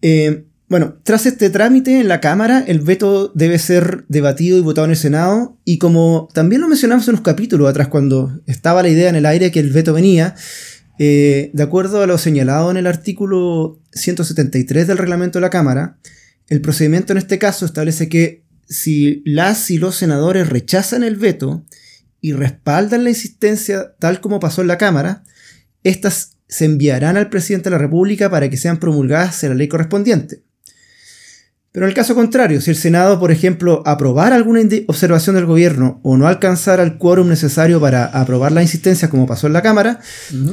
Eh, 0.00 0.44
bueno, 0.70 0.96
tras 1.02 1.26
este 1.26 1.50
trámite 1.50 2.00
en 2.00 2.08
la 2.08 2.22
Cámara, 2.22 2.64
el 2.66 2.80
veto 2.80 3.30
debe 3.34 3.58
ser 3.58 4.06
debatido 4.08 4.56
y 4.56 4.62
votado 4.62 4.86
en 4.86 4.92
el 4.92 4.96
Senado. 4.96 5.58
Y 5.66 5.76
como 5.76 6.28
también 6.32 6.62
lo 6.62 6.68
mencionamos 6.68 7.06
en 7.06 7.12
los 7.12 7.20
capítulos 7.20 7.68
atrás, 7.68 7.88
cuando 7.88 8.40
estaba 8.46 8.82
la 8.82 8.88
idea 8.88 9.10
en 9.10 9.16
el 9.16 9.26
aire 9.26 9.50
que 9.50 9.60
el 9.60 9.70
veto 9.74 9.92
venía, 9.92 10.34
eh, 10.98 11.50
de 11.52 11.62
acuerdo 11.62 12.02
a 12.02 12.06
lo 12.06 12.18
señalado 12.18 12.70
en 12.70 12.76
el 12.76 12.86
artículo 12.86 13.80
173 13.92 14.86
del 14.86 14.98
reglamento 14.98 15.38
de 15.38 15.42
la 15.42 15.50
Cámara, 15.50 15.98
el 16.48 16.60
procedimiento 16.60 17.12
en 17.12 17.18
este 17.18 17.38
caso 17.38 17.66
establece 17.66 18.08
que 18.08 18.44
si 18.68 19.22
las 19.24 19.70
y 19.70 19.78
los 19.78 19.96
senadores 19.96 20.48
rechazan 20.48 21.02
el 21.02 21.16
veto 21.16 21.64
y 22.20 22.32
respaldan 22.32 23.04
la 23.04 23.10
insistencia 23.10 23.94
tal 23.98 24.20
como 24.20 24.40
pasó 24.40 24.62
en 24.62 24.68
la 24.68 24.78
Cámara, 24.78 25.22
éstas 25.82 26.36
se 26.48 26.64
enviarán 26.64 27.16
al 27.16 27.28
presidente 27.28 27.64
de 27.64 27.76
la 27.76 27.78
República 27.78 28.30
para 28.30 28.48
que 28.48 28.56
sean 28.56 28.78
promulgadas 28.78 29.42
en 29.42 29.50
la 29.50 29.56
ley 29.56 29.68
correspondiente. 29.68 30.42
Pero 31.76 31.84
en 31.84 31.90
el 31.90 31.94
caso 31.94 32.14
contrario, 32.14 32.62
si 32.62 32.70
el 32.70 32.76
Senado, 32.78 33.20
por 33.20 33.30
ejemplo, 33.30 33.82
aprobara 33.84 34.34
alguna 34.34 34.62
observación 34.86 35.36
del 35.36 35.44
gobierno 35.44 36.00
o 36.02 36.16
no 36.16 36.26
alcanzara 36.26 36.82
el 36.82 36.96
quórum 36.96 37.28
necesario 37.28 37.78
para 37.78 38.06
aprobar 38.06 38.50
la 38.52 38.62
insistencia 38.62 39.10
como 39.10 39.26
pasó 39.26 39.46
en 39.46 39.52
la 39.52 39.60
Cámara, 39.60 40.00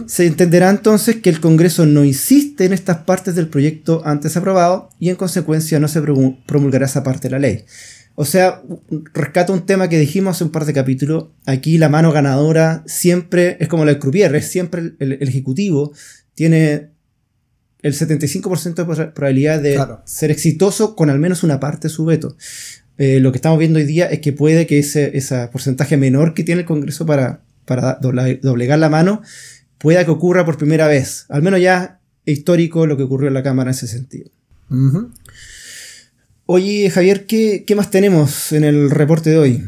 se 0.06 0.26
entenderá 0.26 0.70
entonces 0.70 1.22
que 1.22 1.30
el 1.30 1.40
Congreso 1.40 1.86
no 1.86 2.04
insiste 2.04 2.66
en 2.66 2.74
estas 2.74 2.98
partes 2.98 3.36
del 3.36 3.48
proyecto 3.48 4.02
antes 4.04 4.36
aprobado 4.36 4.90
y 5.00 5.12
en 5.12 5.16
consecuencia 5.16 5.80
no 5.80 5.88
se 5.88 6.02
promulgará 6.02 6.88
esa 6.88 7.04
parte 7.04 7.30
de 7.30 7.32
la 7.32 7.40
ley. 7.40 7.64
O 8.16 8.26
sea, 8.26 8.62
rescato 9.14 9.54
un 9.54 9.66
tema 9.66 9.88
que 9.88 10.00
dijimos 10.00 10.36
hace 10.36 10.44
un 10.44 10.52
par 10.52 10.66
de 10.66 10.74
capítulos. 10.74 11.28
Aquí 11.46 11.78
la 11.78 11.88
mano 11.88 12.12
ganadora 12.12 12.84
siempre 12.86 13.56
es 13.62 13.70
como 13.70 13.86
la 13.86 13.94
del 13.94 14.02
croupier, 14.02 14.36
es 14.36 14.50
siempre 14.50 14.96
el 15.00 15.14
Ejecutivo. 15.22 15.94
Tiene 16.36 16.92
el 17.84 17.93
75% 17.93 18.76
de 18.76 19.06
probabilidad 19.08 19.62
de 19.62 19.80
ser 20.06 20.32
exitoso 20.32 20.96
con 20.96 21.10
al 21.10 21.19
menos 21.19 21.43
una 21.43 21.60
parte 21.60 21.89
de 21.89 21.93
su 21.93 22.06
veto. 22.06 22.36
Eh, 22.98 23.19
lo 23.19 23.32
que 23.32 23.38
estamos 23.38 23.60
viendo 23.60 23.80
hoy 23.80 23.86
día 23.86 24.06
es 24.06 24.19
que 24.19 24.34
puede 24.34 24.65
que 24.65 24.80
ese, 24.80 25.12
porcentaje 25.52 25.98
menor 25.98 26.34
que 26.34 26.43
tiene 26.43 26.62
el 26.62 26.67
Congreso 26.67 27.06
para, 27.06 27.41
para 27.65 28.00
doblegar 28.02 28.80
la 28.80 28.89
mano 28.89 29.22
pueda 29.78 30.06
que 30.06 30.12
ocurra 30.12 30.46
por 30.46 30.58
primera 30.58 30.88
vez. 30.88 31.26
Al 31.28 31.41
menos 31.41 31.60
ya 31.60 32.00
histórico 32.26 32.88
lo 32.88 32.96
que 32.96 33.04
ocurrió 33.04 33.28
en 33.28 33.34
la 33.34 33.43
Cámara 33.43 33.72
en 33.72 33.76
ese 33.76 33.88
sentido. 33.88 34.30
Oye, 36.46 36.89
Javier, 36.89 37.26
¿qué, 37.26 37.65
¿qué 37.67 37.76
más 37.76 37.91
tenemos 37.91 38.54
en 38.54 38.63
el 38.63 38.89
reporte 38.89 39.30
de 39.30 39.38
hoy? 39.38 39.63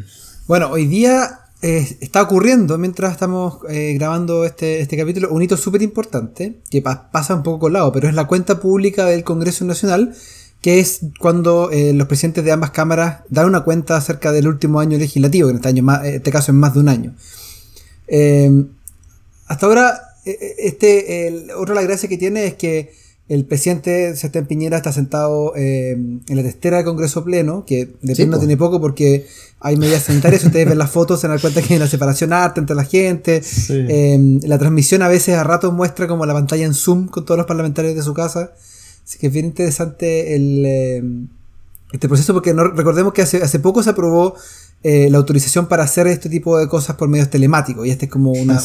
Bueno, 0.48 0.70
hoy 0.70 0.88
día 0.88 1.45
está 1.66 2.22
ocurriendo 2.22 2.78
mientras 2.78 3.12
estamos 3.12 3.58
eh, 3.70 3.94
grabando 3.96 4.46
este, 4.46 4.82
este, 4.82 4.96
capítulo 4.96 5.30
un 5.32 5.42
hito 5.42 5.58
súper 5.58 5.82
importante 5.82 6.60
que 6.70 6.84
pasa 6.84 7.34
un 7.34 7.42
poco 7.42 7.60
colado, 7.60 7.92
pero 7.92 8.08
es 8.08 8.14
la 8.14 8.28
cuenta 8.28 8.60
pública 8.60 9.06
del 9.06 9.24
Congreso 9.24 9.66
Nacional, 9.66 10.16
que 10.62 10.80
es 10.80 11.00
cuando 11.20 11.72
eh, 11.72 11.92
los 11.94 12.08
presidentes 12.08 12.44
de 12.44 12.52
ambas 12.52 12.70
cámaras 12.70 13.22
dan 13.30 13.48
una 13.48 13.64
cuenta 13.64 13.98
acerca 13.98 14.32
del 14.32 14.48
último 14.48 14.80
año 14.80 14.98
legislativo, 15.00 15.48
que 15.48 15.52
en 15.52 15.56
este, 15.58 15.70
año 15.70 16.04
este 16.04 16.32
caso 16.32 16.52
es 16.52 16.56
más 16.56 16.76
de 16.76 16.80
un 16.80 16.90
año. 16.90 17.16
Eh, 18.08 18.66
hasta 19.48 19.66
ahora, 19.66 20.02
este, 20.24 21.28
el, 21.28 21.52
otra 21.52 21.74
la 21.74 21.82
gracia 21.82 22.08
que 22.08 22.18
tiene 22.18 22.46
es 22.46 22.54
que 22.54 22.94
el 23.28 23.46
presidente 23.46 24.16
Sebastián 24.16 24.46
Piñera 24.46 24.78
está 24.78 24.92
sentado 24.92 25.54
eh, 25.56 25.92
en 25.94 26.36
la 26.36 26.44
testera 26.44 26.78
del 26.78 26.86
Congreso 26.86 27.24
Pleno, 27.24 27.66
que 27.66 27.96
de 28.02 28.26
no 28.28 28.38
tiene 28.38 28.56
poco 28.56 28.80
porque 28.80 29.26
hay 29.60 29.78
medidas 29.78 30.04
sanitarias. 30.04 30.44
ustedes 30.44 30.70
ven 30.70 30.78
las 30.78 30.92
fotos, 30.92 31.22
se 31.22 31.28
dan 31.28 31.40
cuenta 31.40 31.62
que 31.62 31.74
hay 31.74 31.78
una 31.78 31.88
separación 31.88 32.34
arte 32.34 32.60
entre 32.60 32.76
la 32.76 32.84
gente. 32.84 33.42
Eh, 33.70 34.40
la 34.44 34.60
transmisión 34.60 35.02
a 35.02 35.08
veces 35.08 35.36
a 35.36 35.44
ratos 35.44 35.74
muestra 35.74 36.08
como 36.08 36.26
la 36.28 36.34
pantalla 36.34 36.66
en 36.66 36.76
Zoom 36.76 37.08
con 37.08 37.26
todos 37.26 37.38
los 37.38 37.48
parlamentarios 37.48 37.96
de 37.96 38.04
su 38.04 38.14
casa. 38.14 38.52
Así 39.04 39.18
que 39.18 39.28
es 39.28 39.34
bien 39.34 39.46
interesante 39.46 40.36
el, 40.36 40.64
eh, 40.66 41.04
este 41.94 42.08
proceso 42.08 42.32
porque 42.32 42.54
no, 42.54 42.66
recordemos 42.68 43.12
que 43.14 43.24
hace, 43.24 43.42
hace 43.42 43.60
poco 43.60 43.82
se 43.82 43.90
aprobó 43.90 44.36
la 44.84 45.18
autorización 45.18 45.66
para 45.66 45.84
hacer 45.84 46.06
este 46.06 46.30
tipo 46.30 46.60
de 46.60 46.68
cosas 46.68 46.96
por 46.96 47.10
medios 47.10 47.32
telemáticos. 47.32 47.88
Y 47.88 47.90
esta 47.90 48.06
es 48.06 48.12
como 48.12 48.34
una, 48.34 48.62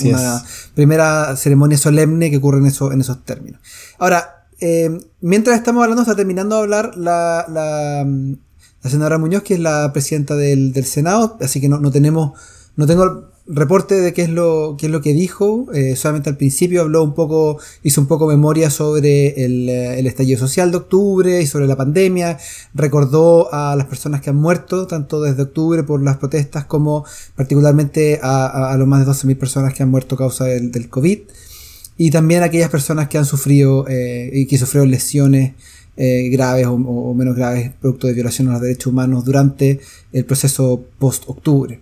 primera 0.74 1.34
ceremonia 1.34 1.78
solemne 1.78 2.30
que 2.30 2.36
ocurre 2.36 2.58
en, 2.58 2.66
eso, 2.66 2.92
en 2.92 3.00
esos 3.00 3.24
términos. 3.24 3.58
Ahora, 3.98 4.39
eh, 4.60 5.00
mientras 5.20 5.56
estamos 5.56 5.82
hablando, 5.82 6.02
está 6.02 6.14
terminando 6.14 6.56
de 6.56 6.62
hablar 6.62 6.96
la, 6.96 7.46
la, 7.48 8.06
senadora 8.88 9.18
Muñoz, 9.18 9.42
que 9.42 9.54
es 9.54 9.60
la 9.60 9.92
presidenta 9.92 10.36
del, 10.36 10.74
Senado, 10.84 11.38
así 11.40 11.60
que 11.60 11.68
no, 11.68 11.80
no, 11.80 11.90
tenemos, 11.90 12.38
no 12.76 12.86
tengo 12.86 13.30
reporte 13.46 13.94
de 13.96 14.12
qué 14.12 14.22
es 14.22 14.28
lo, 14.28 14.76
qué 14.78 14.86
es 14.86 14.92
lo 14.92 15.00
que 15.00 15.12
dijo, 15.12 15.66
eh, 15.72 15.96
solamente 15.96 16.30
al 16.30 16.36
principio 16.36 16.82
habló 16.82 17.02
un 17.02 17.14
poco, 17.14 17.58
hizo 17.82 18.00
un 18.00 18.06
poco 18.06 18.26
memoria 18.26 18.70
sobre 18.70 19.44
el, 19.44 19.68
eh, 19.68 19.98
el, 19.98 20.06
estallido 20.06 20.38
social 20.38 20.70
de 20.70 20.76
octubre 20.76 21.40
y 21.40 21.46
sobre 21.46 21.66
la 21.66 21.76
pandemia, 21.76 22.38
recordó 22.74 23.52
a 23.52 23.74
las 23.76 23.86
personas 23.86 24.20
que 24.20 24.30
han 24.30 24.36
muerto, 24.36 24.86
tanto 24.86 25.20
desde 25.20 25.42
octubre 25.42 25.82
por 25.82 26.02
las 26.02 26.18
protestas 26.18 26.66
como 26.66 27.04
particularmente 27.34 28.20
a, 28.22 28.74
los 28.78 28.86
más 28.86 29.04
de 29.04 29.10
12.000 29.10 29.38
personas 29.38 29.74
que 29.74 29.82
han 29.82 29.90
muerto 29.90 30.14
a 30.14 30.18
causa 30.18 30.44
del 30.44 30.88
COVID 30.88 31.20
y 32.02 32.10
también 32.10 32.42
aquellas 32.42 32.70
personas 32.70 33.08
que 33.08 33.18
han 33.18 33.26
sufrido 33.26 33.86
eh, 33.86 34.30
y 34.32 34.46
que 34.46 34.56
sufrieron 34.56 34.90
lesiones 34.90 35.52
graves 35.96 36.66
o, 36.66 37.12
menos 37.12 37.36
graves 37.36 37.72
producto 37.78 38.06
de 38.06 38.14
violación 38.14 38.48
a 38.48 38.52
los 38.52 38.62
derechos 38.62 38.86
humanos 38.86 39.22
durante 39.26 39.80
el 40.12 40.24
proceso 40.24 40.82
post-octubre. 40.98 41.78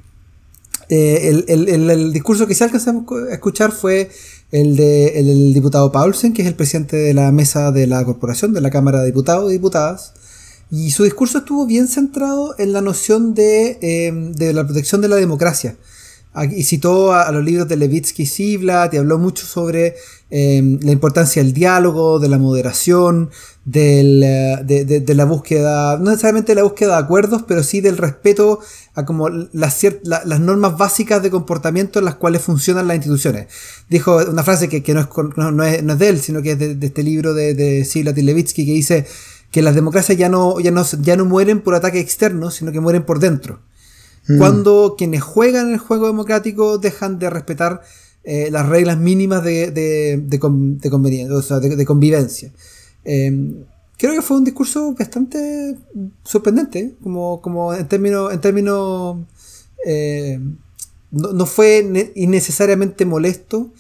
El, 0.88 1.44
el, 1.48 2.12
discurso 2.12 2.48
que 2.48 2.57
se 2.57 2.64
alcanzó 2.64 2.90
a 2.90 3.33
escuchar 3.33 3.70
fue 3.70 4.11
el 4.50 4.74
del 4.74 5.54
diputado 5.54 5.92
Paulsen, 5.92 6.33
que 6.33 6.42
es 6.42 6.48
el 6.48 6.57
presidente 6.57 6.96
de 6.96 7.14
la 7.14 7.31
mesa 7.31 7.70
de 7.70 7.87
la 7.87 8.04
corporación, 8.04 8.52
de 8.52 8.61
la 8.61 8.70
Cámara 8.70 9.02
de 9.02 9.07
Diputados 9.07 9.48
y 9.50 9.52
Diputadas, 9.52 10.14
y 10.68 10.90
su 10.90 11.04
discurso 11.04 11.38
estuvo 11.38 11.64
bien 11.64 11.87
centrado 11.87 12.57
en 12.59 12.72
la 12.72 12.81
noción 12.81 13.35
de, 13.35 13.78
de 14.35 14.52
la 14.52 14.64
protección 14.64 15.00
de 15.00 15.07
la 15.07 15.14
democracia. 15.14 15.76
Y 16.56 16.62
citó 16.62 17.12
a, 17.12 17.32
los 17.32 17.44
libros 17.44 17.66
de 17.66 17.76
Levitsky 17.76 18.22
y 18.22 18.26
Siblat 18.26 18.94
y 18.94 18.98
habló 18.98 19.18
mucho 19.18 19.44
sobre 19.44 19.96
em, 20.30 20.78
la 20.82 20.92
importancia 20.92 21.42
del 21.42 21.52
diálogo, 21.52 22.20
de 22.20 22.28
la 22.28 22.38
moderación, 22.38 23.30
eh, 23.74 24.56
de, 24.64 25.14
la 25.14 25.24
búsqueda, 25.24 25.96
no 25.98 26.10
necesariamente 26.10 26.54
la 26.54 26.62
búsqueda 26.62 26.96
de 26.96 27.02
acuerdos, 27.04 27.44
pero 27.48 27.62
sí 27.62 27.80
del 27.80 27.96
respeto 27.96 28.60
a 28.94 29.04
como 29.04 29.28
las, 29.28 29.84
las 30.04 30.40
normas 30.40 30.78
básicas 30.78 31.22
de 31.22 31.30
comportamiento 31.30 31.98
en 31.98 32.04
las 32.04 32.14
cuales 32.14 32.42
funcionan 32.42 32.86
las 32.86 32.96
instituciones. 32.96 33.48
Dijo 33.88 34.16
una 34.16 34.44
frase 34.44 34.68
que, 34.68 34.94
no, 34.94 35.00
es, 35.00 35.08
no, 35.36 35.64
es, 35.64 35.82
no, 35.82 35.92
es, 35.92 35.98
de 35.98 36.08
él, 36.08 36.20
sino 36.20 36.40
que 36.40 36.52
es 36.52 36.58
de, 36.58 36.78
este 36.80 37.02
libro 37.02 37.34
de, 37.34 37.54
de 37.54 37.84
Siblat 37.84 38.16
y 38.16 38.22
Levitsky 38.22 38.64
que 38.64 38.72
dice 38.72 39.06
que 39.50 39.62
las 39.62 39.74
democracias 39.74 40.18
ya 40.18 40.28
no, 40.28 40.60
ya 40.60 40.70
no, 40.70 40.84
ya 41.00 41.16
no 41.16 41.24
mueren 41.24 41.60
por 41.60 41.74
ataque 41.74 42.00
externo, 42.00 42.50
sino 42.50 42.70
que 42.70 42.80
mueren 42.80 43.04
por 43.04 43.18
dentro. 43.18 43.60
Mm. 44.28 44.38
Cuando 44.38 44.94
quienes 44.96 45.22
juegan 45.22 45.72
el 45.72 45.78
juego 45.78 46.06
democrático 46.06 46.78
dejan 46.78 47.18
de 47.18 47.30
respetar 47.30 47.82
eh, 48.24 48.50
las 48.50 48.68
reglas 48.68 48.98
mínimas 48.98 49.42
de, 49.42 49.70
de, 49.70 50.18
de, 50.18 51.30
o 51.32 51.42
sea, 51.42 51.60
de, 51.60 51.86
convivencia. 51.86 52.52
Em, 53.04 53.64
creo 53.96 54.14
que 54.14 54.22
fue 54.22 54.36
un 54.36 54.44
discurso 54.44 54.92
bastante 54.92 55.76
sorprendente, 56.24 56.94
como, 57.02 57.40
como 57.40 57.72
en 57.72 57.88
términos, 57.88 58.30
en 58.32 58.40
términos 58.40 59.18
eh, 59.86 60.38
no, 61.10 61.32
no, 61.32 61.46
fue 61.46 62.12
innecesariamente 62.16 63.06
molesto, 63.06 63.70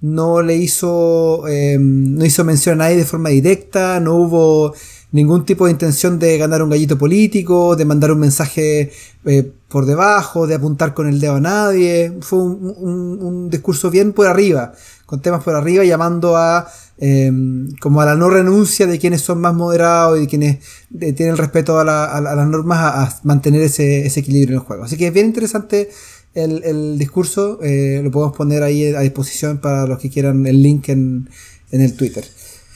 no 0.00 0.40
le 0.40 0.56
hizo, 0.56 1.48
em, 1.48 2.14
no 2.14 2.24
hizo 2.24 2.44
mención 2.44 2.80
a 2.80 2.84
nadie 2.84 2.98
de 2.98 3.04
forma 3.04 3.30
directa, 3.30 3.98
no 3.98 4.14
hubo 4.14 4.74
ningún 5.10 5.44
tipo 5.44 5.64
de 5.66 5.72
intención 5.72 6.18
de 6.18 6.38
ganar 6.38 6.62
un 6.62 6.70
gallito 6.70 6.96
político, 6.98 7.74
de 7.74 7.84
mandar 7.84 8.12
un 8.12 8.20
mensaje 8.20 8.92
eh, 9.24 9.52
por 9.68 9.86
debajo, 9.86 10.46
de 10.46 10.54
apuntar 10.54 10.94
con 10.94 11.08
el 11.08 11.20
dedo 11.20 11.36
a 11.36 11.40
nadie. 11.40 12.12
Fue 12.20 12.38
un, 12.38 13.48
discurso 13.50 13.90
bien 13.90 14.12
por 14.12 14.26
arriba, 14.26 14.72
con 15.06 15.20
temas 15.20 15.42
por 15.42 15.54
arriba, 15.54 15.84
llamando 15.84 16.36
a 16.36 16.68
em, 16.98 17.68
como 17.80 18.00
a 18.00 18.06
la 18.06 18.14
no 18.14 18.30
renuncia 18.30 18.86
de 18.86 18.98
quienes 18.98 19.22
son 19.22 19.40
más 19.40 19.54
moderados 19.54 20.18
y 20.18 20.22
de 20.22 20.26
quienes 20.28 20.58
eh, 21.00 21.12
tienen 21.12 21.36
respeto 21.36 21.78
a, 21.78 21.84
las 21.84 22.48
normas 22.48 22.78
a, 22.80 23.20
mantener 23.24 23.62
ese, 23.62 24.06
equilibrio 24.06 24.56
en 24.56 24.60
el 24.62 24.66
juego. 24.66 24.84
Así 24.84 24.96
que 24.96 25.08
es 25.08 25.12
bien 25.12 25.26
interesante 25.26 25.90
el, 26.34 26.98
discurso, 26.98 27.60
eh, 27.62 28.00
lo 28.04 28.10
podemos 28.10 28.36
poner 28.36 28.62
ahí 28.62 28.94
a 28.94 29.00
disposición 29.00 29.58
para 29.58 29.86
los 29.86 29.98
que 29.98 30.10
quieran 30.10 30.46
el 30.46 30.62
link 30.62 30.88
en, 30.90 31.28
en 31.70 31.80
el 31.80 31.94
Twitter. 31.94 32.24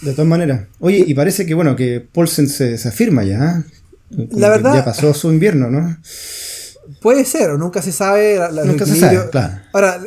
De 0.03 0.12
todas 0.12 0.29
maneras. 0.29 0.66
Oye, 0.79 1.05
y 1.07 1.14
parece 1.14 1.44
que 1.44 1.55
bueno, 1.55 1.76
que 1.76 2.00
Paulsen 2.00 2.48
se, 2.48 2.79
se 2.79 2.88
afirma 2.88 3.22
ya. 3.22 3.64
¿eh? 4.11 4.29
La 4.33 4.48
verdad. 4.48 4.74
Ya 4.74 4.85
pasó 4.85 5.12
su 5.12 5.31
invierno, 5.31 5.70
¿no? 5.70 5.96
Puede 7.00 7.24
ser, 7.24 7.50
o 7.50 7.58
nunca 7.58 7.80
se 7.80 7.92
sabe. 7.92 8.38
nunca 8.64 8.84
se 8.84 8.96
sabe, 8.96 9.30
claro. 9.30 9.54
Ahora, 9.72 10.00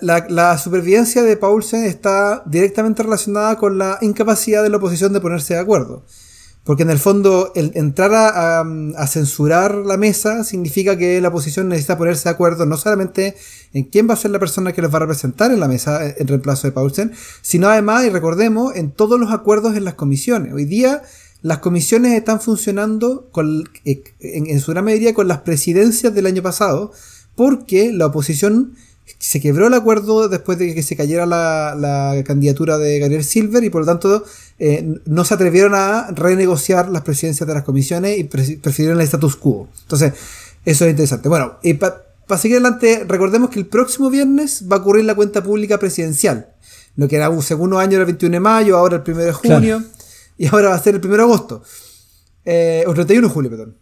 la, 0.00 0.26
la, 0.28 0.58
supervivencia 0.58 1.22
de 1.22 1.36
Paulsen 1.36 1.84
está 1.84 2.42
directamente 2.46 3.02
relacionada 3.02 3.56
con 3.56 3.78
la 3.78 3.98
incapacidad 4.00 4.62
de 4.62 4.68
la 4.68 4.78
oposición 4.78 5.12
de 5.12 5.20
ponerse 5.20 5.54
de 5.54 5.60
acuerdo. 5.60 6.04
Porque 6.64 6.82
en 6.82 6.90
el 6.90 6.98
fondo, 6.98 7.52
el 7.54 7.72
entrar 7.74 8.10
a, 8.14 9.06
censurar 9.06 9.74
la 9.74 9.98
mesa 9.98 10.44
significa 10.44 10.96
que 10.96 11.20
la 11.20 11.28
oposición 11.28 11.68
necesita 11.68 11.98
ponerse 11.98 12.24
de 12.24 12.30
acuerdo 12.30 12.64
no 12.64 12.78
solamente 12.78 13.36
en 13.74 13.84
quién 13.84 14.08
va 14.08 14.14
a 14.14 14.16
ser 14.16 14.30
la 14.30 14.38
persona 14.38 14.72
que 14.72 14.80
los 14.80 14.90
va 14.90 14.96
a 14.96 15.00
representar 15.00 15.52
en 15.52 15.60
la 15.60 15.68
mesa 15.68 16.00
en 16.06 16.26
reemplazo 16.26 16.66
de 16.66 16.72
Paulsen, 16.72 17.12
sino 17.42 17.68
además, 17.68 18.06
y 18.06 18.08
recordemos, 18.08 18.74
en 18.76 18.92
todos 18.92 19.20
los 19.20 19.30
acuerdos 19.30 19.76
en 19.76 19.84
las 19.84 19.94
comisiones. 19.94 20.54
Hoy 20.54 20.64
día 20.64 21.02
las 21.44 21.58
comisiones 21.58 22.14
están 22.14 22.40
funcionando 22.40 23.28
con, 23.30 23.68
eh, 23.84 24.02
en, 24.20 24.46
en 24.46 24.60
su 24.60 24.70
gran 24.70 24.86
mayoría 24.86 25.12
con 25.12 25.28
las 25.28 25.40
presidencias 25.40 26.14
del 26.14 26.24
año 26.24 26.42
pasado, 26.42 26.90
porque 27.36 27.92
la 27.92 28.06
oposición 28.06 28.72
se 29.18 29.42
quebró 29.42 29.66
el 29.66 29.74
acuerdo 29.74 30.30
después 30.30 30.56
de 30.56 30.74
que 30.74 30.82
se 30.82 30.96
cayera 30.96 31.26
la, 31.26 32.22
candidatura 32.24 32.78
de 32.78 32.98
Gabriel 32.98 33.24
Silver 33.24 33.62
y 33.62 33.68
por 33.68 33.82
lo 33.82 33.86
tanto 33.86 34.24
eh, 34.58 34.94
no 35.04 35.26
se 35.26 35.34
atrevieron 35.34 35.74
a 35.74 36.10
renegociar 36.12 36.88
las 36.88 37.02
presidencias 37.02 37.46
de 37.46 37.52
las 37.52 37.62
comisiones 37.62 38.18
y 38.18 38.24
prefirieron 38.24 38.98
el 38.98 39.04
status 39.04 39.36
quo. 39.36 39.68
Entonces, 39.82 40.14
eso 40.64 40.86
es 40.86 40.92
interesante. 40.92 41.28
Bueno, 41.28 41.58
y 41.62 41.74
para 41.74 42.00
seguir 42.38 42.56
adelante, 42.56 43.04
recordemos 43.06 43.50
que 43.50 43.58
el 43.58 43.66
próximo 43.66 44.08
viernes 44.08 44.64
va 44.72 44.76
a 44.76 44.78
ocurrir 44.78 45.04
la 45.04 45.14
cuenta 45.14 45.42
pública 45.42 45.78
presidencial. 45.78 46.48
Lo 46.96 47.06
que 47.06 47.16
era 47.16 47.28
un 47.28 47.42
segundo 47.42 47.78
año 47.78 47.96
era 47.96 48.00
el 48.00 48.06
21 48.06 48.32
de 48.32 48.40
mayo, 48.40 48.78
ahora 48.78 48.96
el 48.96 49.12
1 49.12 49.24
de 49.24 49.32
junio 49.34 49.84
y 50.36 50.46
ahora 50.46 50.70
va 50.70 50.74
a 50.74 50.78
ser 50.78 50.94
el 50.94 51.04
1 51.04 51.16
de 51.16 51.22
agosto. 51.22 51.62
Eh, 52.44 52.84
o 52.86 52.94
31 52.94 53.28
de 53.28 53.34
julio, 53.34 53.50
perdón. 53.50 53.78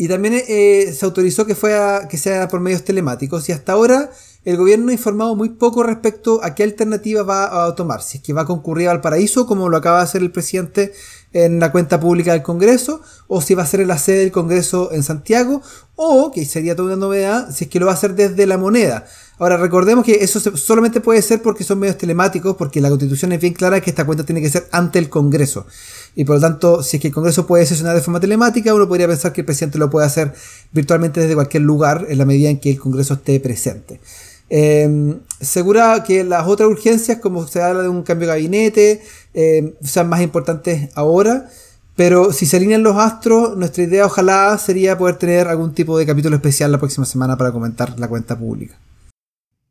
Y 0.00 0.08
también 0.08 0.42
eh, 0.48 0.94
se 0.96 1.04
autorizó 1.04 1.44
que, 1.44 1.54
fuera, 1.54 2.08
que 2.08 2.16
sea 2.16 2.48
por 2.48 2.58
medios 2.60 2.84
telemáticos 2.84 3.46
y 3.50 3.52
hasta 3.52 3.72
ahora 3.72 4.10
el 4.46 4.56
gobierno 4.56 4.88
ha 4.88 4.94
informado 4.94 5.36
muy 5.36 5.50
poco 5.50 5.82
respecto 5.82 6.42
a 6.42 6.54
qué 6.54 6.62
alternativa 6.62 7.22
va 7.22 7.66
a 7.66 7.74
tomar. 7.74 8.00
Si 8.00 8.16
es 8.16 8.24
que 8.24 8.32
va 8.32 8.40
a 8.40 8.46
concurrir 8.46 8.88
al 8.88 9.02
paraíso, 9.02 9.44
como 9.44 9.68
lo 9.68 9.76
acaba 9.76 9.98
de 9.98 10.04
hacer 10.04 10.22
el 10.22 10.32
presidente 10.32 10.94
en 11.34 11.60
la 11.60 11.70
cuenta 11.70 12.00
pública 12.00 12.32
del 12.32 12.42
Congreso, 12.42 13.02
o 13.28 13.42
si 13.42 13.54
va 13.54 13.64
a 13.64 13.66
ser 13.66 13.80
en 13.80 13.88
la 13.88 13.98
sede 13.98 14.20
del 14.20 14.32
Congreso 14.32 14.90
en 14.90 15.02
Santiago, 15.02 15.60
o, 15.96 16.30
que 16.30 16.46
sería 16.46 16.74
toda 16.74 16.94
una 16.94 16.96
novedad, 16.96 17.54
si 17.54 17.64
es 17.64 17.70
que 17.70 17.78
lo 17.78 17.84
va 17.84 17.92
a 17.92 17.94
hacer 17.94 18.14
desde 18.14 18.46
la 18.46 18.56
moneda. 18.56 19.04
Ahora, 19.38 19.58
recordemos 19.58 20.04
que 20.04 20.24
eso 20.24 20.40
solamente 20.56 21.02
puede 21.02 21.20
ser 21.20 21.42
porque 21.42 21.62
son 21.62 21.78
medios 21.78 21.98
telemáticos, 21.98 22.56
porque 22.56 22.80
la 22.80 22.88
constitución 22.88 23.32
es 23.32 23.40
bien 23.40 23.52
clara 23.52 23.82
que 23.82 23.90
esta 23.90 24.06
cuenta 24.06 24.24
tiene 24.24 24.40
que 24.40 24.48
ser 24.48 24.66
ante 24.72 24.98
el 24.98 25.10
Congreso. 25.10 25.66
Y 26.14 26.24
por 26.24 26.36
lo 26.36 26.40
tanto, 26.40 26.82
si 26.82 26.96
es 26.96 27.00
que 27.00 27.08
el 27.08 27.14
Congreso 27.14 27.46
puede 27.46 27.66
sesionar 27.66 27.94
de 27.94 28.02
forma 28.02 28.20
telemática, 28.20 28.74
uno 28.74 28.88
podría 28.88 29.06
pensar 29.06 29.32
que 29.32 29.42
el 29.42 29.44
presidente 29.44 29.78
lo 29.78 29.90
puede 29.90 30.06
hacer 30.06 30.32
virtualmente 30.72 31.20
desde 31.20 31.34
cualquier 31.34 31.62
lugar 31.62 32.06
en 32.08 32.18
la 32.18 32.24
medida 32.24 32.50
en 32.50 32.58
que 32.58 32.70
el 32.70 32.78
Congreso 32.78 33.14
esté 33.14 33.38
presente. 33.40 34.00
Eh, 34.50 35.16
segura 35.40 36.02
que 36.04 36.24
las 36.24 36.46
otras 36.46 36.68
urgencias, 36.68 37.18
como 37.18 37.46
se 37.46 37.62
habla 37.62 37.82
de 37.82 37.88
un 37.88 38.02
cambio 38.02 38.26
de 38.26 38.34
gabinete, 38.34 39.02
em, 39.32 39.74
sean 39.82 40.08
más 40.08 40.20
importantes 40.20 40.90
ahora. 40.94 41.48
Pero 41.96 42.32
si 42.32 42.46
se 42.46 42.56
alinean 42.56 42.82
los 42.82 42.96
astros, 42.96 43.56
nuestra 43.56 43.84
idea 43.84 44.06
ojalá 44.06 44.56
sería 44.58 44.98
poder 44.98 45.16
tener 45.16 45.48
algún 45.48 45.74
tipo 45.74 45.98
de 45.98 46.06
capítulo 46.06 46.36
especial 46.36 46.72
la 46.72 46.78
próxima 46.78 47.04
semana 47.04 47.36
para 47.36 47.52
comentar 47.52 47.98
la 47.98 48.08
cuenta 48.08 48.38
pública. 48.38 48.76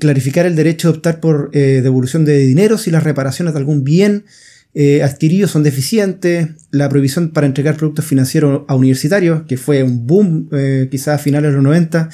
Clarificar 0.00 0.46
el 0.46 0.56
derecho 0.56 0.90
de 0.90 0.96
optar 0.96 1.20
por 1.20 1.50
eh, 1.52 1.82
devolución 1.82 2.24
de 2.24 2.38
dinero 2.38 2.78
si 2.78 2.90
las 2.90 3.04
reparaciones 3.04 3.52
de 3.52 3.58
algún 3.58 3.84
bien 3.84 4.24
adquirido 5.02 5.48
son 5.48 5.62
deficientes. 5.62 6.48
La 6.70 6.88
prohibición 6.88 7.30
para 7.30 7.46
entregar 7.46 7.76
productos 7.76 8.04
financieros 8.04 8.62
a 8.68 8.74
universitarios, 8.74 9.42
que 9.48 9.56
fue 9.56 9.82
un 9.82 10.06
boom 10.06 10.50
quizás 10.90 11.14
a 11.14 11.18
finales 11.18 11.50
de 11.50 11.54
los 11.54 11.64
90. 11.64 12.10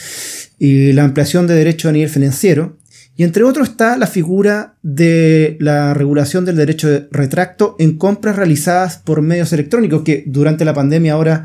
Y 0.59 0.93
la 0.93 1.05
ampliación 1.05 1.47
de 1.47 1.55
derechos 1.55 1.89
a 1.89 1.93
nivel 1.93 2.09
financiero. 2.09 2.79
Y 3.17 3.25
entre 3.25 3.45
otros 3.45 3.69
está 3.69 3.99
la 3.99 4.07
figura 4.07 4.75
de 4.83 5.57
la 5.61 5.93
regulación 5.93 6.45
del 6.45 6.57
derecho 6.57 6.89
de 6.89 7.09
retracto 7.11 7.77
en 7.79 7.99
compras 7.99 8.37
realizadas 8.37 8.97
por 8.97 9.21
medios 9.21 9.53
electrónicos, 9.53 10.03
que 10.03 10.25
durante 10.27 10.65
la 10.65 10.73
pandemia 10.73 11.13
ahora 11.13 11.45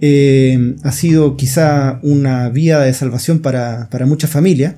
eh, 0.00 0.76
ha 0.84 0.92
sido 0.92 1.36
quizá 1.36 1.98
una 2.02 2.48
vía 2.48 2.78
de 2.78 2.94
salvación 2.94 3.40
para, 3.40 3.88
muchas 4.06 4.30
familias. 4.30 4.76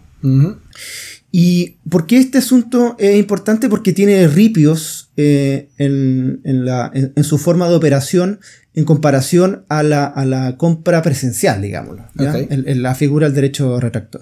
¿Y 1.35 1.79
por 1.88 2.07
qué 2.07 2.18
este 2.18 2.38
asunto 2.38 2.95
es 2.99 3.16
importante? 3.16 3.71
Porque 3.71 3.95
tiene 3.95 4.29
ripios 4.29 5.11
eh, 5.16 5.71
en, 5.79 7.25
su 7.25 7.38
forma 7.38 7.71
de 7.71 7.75
operación 7.75 8.38
en 8.75 8.85
comparación 8.85 9.64
a 9.71 9.83
la, 9.83 10.55
compra 10.59 11.01
presencial, 11.01 11.62
digámoslo, 11.62 12.05
en, 12.18 12.83
la 12.83 12.95
figura 12.95 13.27
del 13.27 13.35
derecho 13.35 13.75
de 13.75 13.81
retracto. 13.81 14.21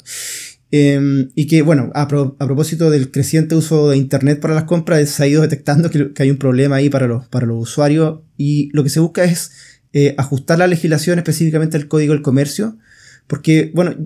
Em, 0.73 1.31
y 1.35 1.49
que, 1.49 1.63
bueno, 1.63 1.91
a, 1.95 2.07
propósito 2.07 2.91
del 2.91 3.11
creciente 3.11 3.57
uso 3.57 3.91
de 3.91 3.97
Internet 3.97 4.39
para 4.39 4.55
las 4.55 4.65
compras, 4.65 5.09
se 5.09 5.25
ha 5.25 5.27
ido 5.27 5.43
detectando 5.43 5.91
que, 5.91 6.13
hay 6.17 6.31
un 6.31 6.39
problema 6.39 6.77
ahí 6.77 6.91
para 6.91 7.09
los, 7.09 7.27
para 7.27 7.45
los 7.45 7.61
usuarios 7.61 8.21
y 8.37 8.71
lo 8.73 8.85
que 8.85 8.91
se 8.91 9.01
busca 9.01 9.25
es 9.25 9.51
eh, 9.93 10.15
ajustar 10.17 10.59
la 10.59 10.69
legislación 10.69 11.19
específicamente 11.19 11.77
al 11.77 11.89
Código 11.89 12.13
del 12.13 12.23
Comercio, 12.23 12.79
porque, 13.27 13.73
bueno, 13.75 13.97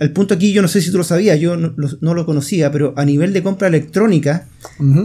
el 0.00 0.12
punto 0.12 0.34
aquí 0.34 0.52
yo 0.52 0.62
no 0.62 0.68
sé 0.68 0.80
si 0.80 0.90
tú 0.90 0.98
lo 0.98 1.04
sabías, 1.04 1.38
yo 1.38 1.56
no, 1.56 2.14
lo 2.14 2.26
conocía, 2.26 2.70
pero 2.72 2.94
a 2.96 3.04
nivel 3.04 3.32
de 3.32 3.42
compra 3.42 3.68
electrónica, 3.68 4.46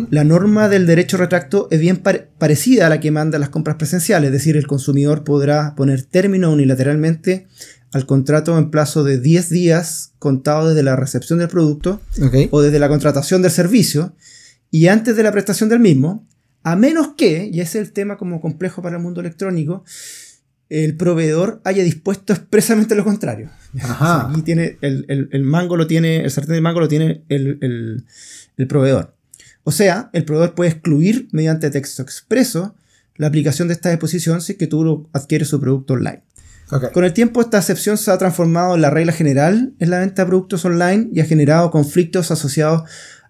la 0.10 0.24
norma 0.24 0.70
del 0.70 0.86
derecho 0.86 1.18
retracto 1.18 1.68
es 1.72 1.80
bien 1.80 2.02
parecida 2.38 2.88
a 2.88 2.90
la 2.90 3.00
que 3.00 3.12
manda 3.12 3.40
las 3.40 3.50
compras 3.50 3.78
presenciales, 3.78 4.28
es 4.28 4.34
decir, 4.34 4.56
el 4.58 4.68
consumidor 4.68 5.24
podrá 5.24 5.76
poner 5.76 6.04
término 6.04 6.52
unilateralmente 6.52 7.48
al 7.94 8.06
contrato 8.06 8.58
en 8.58 8.70
plazo 8.70 9.04
de 9.04 9.20
10 9.20 9.50
días 9.50 10.14
contado 10.20 10.70
desde 10.70 10.84
la 10.84 10.96
recepción 10.96 11.40
del 11.40 11.48
producto 11.48 12.02
o 12.52 12.62
desde 12.62 12.80
la 12.80 12.90
contratación 12.90 13.42
del 13.42 13.52
servicio 13.52 14.14
y 14.72 14.88
antes 14.88 15.16
de 15.16 15.24
la 15.24 15.32
prestación 15.32 15.70
del 15.70 15.80
mismo, 15.80 16.28
a 16.64 16.76
menos 16.76 17.10
que, 17.18 17.50
y 17.52 17.62
ese 17.62 17.80
es 17.80 17.88
el 17.88 17.94
tema 17.94 18.18
como 18.18 18.42
complejo 18.42 18.82
para 18.82 18.98
el 18.98 19.04
mundo 19.04 19.22
electrónico, 19.22 19.86
el 20.70 20.96
proveedor 20.96 21.62
haya 21.64 21.84
dispuesto 21.84 22.34
expresamente 22.34 22.96
lo 22.96 23.04
contrario. 23.04 23.50
aquí 24.00 24.42
tiene 24.42 24.78
el, 24.82 25.44
mango 25.44 25.78
lo 25.78 25.88
tiene, 25.88 26.24
el 26.24 26.32
sartén 26.32 26.56
de 26.56 26.62
mango 26.62 26.80
lo 26.80 26.88
tiene 26.88 27.24
el, 27.30 28.06
el 28.58 28.68
proveedor. 28.68 29.16
O 29.64 29.72
sea, 29.72 30.10
el 30.14 30.24
proveedor 30.24 30.56
puede 30.56 30.72
excluir 30.72 31.28
mediante 31.32 31.70
texto 31.70 32.02
expreso 32.02 32.76
la 33.18 33.28
aplicación 33.28 33.68
de 33.68 33.74
esta 33.74 33.90
disposición 33.90 34.42
si 34.42 34.56
que 34.56 34.68
tú 34.68 35.10
adquieres 35.12 35.50
su 35.50 35.60
producto 35.60 35.94
online. 35.94 36.24
Con 36.94 37.06
el 37.06 37.14
tiempo 37.14 37.40
esta 37.40 37.60
excepción 37.60 37.98
se 37.98 38.12
ha 38.12 38.18
transformado 38.18 38.76
en 38.76 38.82
la 38.82 38.90
regla 38.90 39.14
general 39.14 39.74
en 39.80 39.90
la 39.90 40.00
venta 40.00 40.24
de 40.24 40.28
productos 40.28 40.66
online 40.66 41.10
y 41.14 41.22
ha 41.22 41.26
generado 41.26 41.72
conflictos 41.72 42.30
asociados 42.30 42.84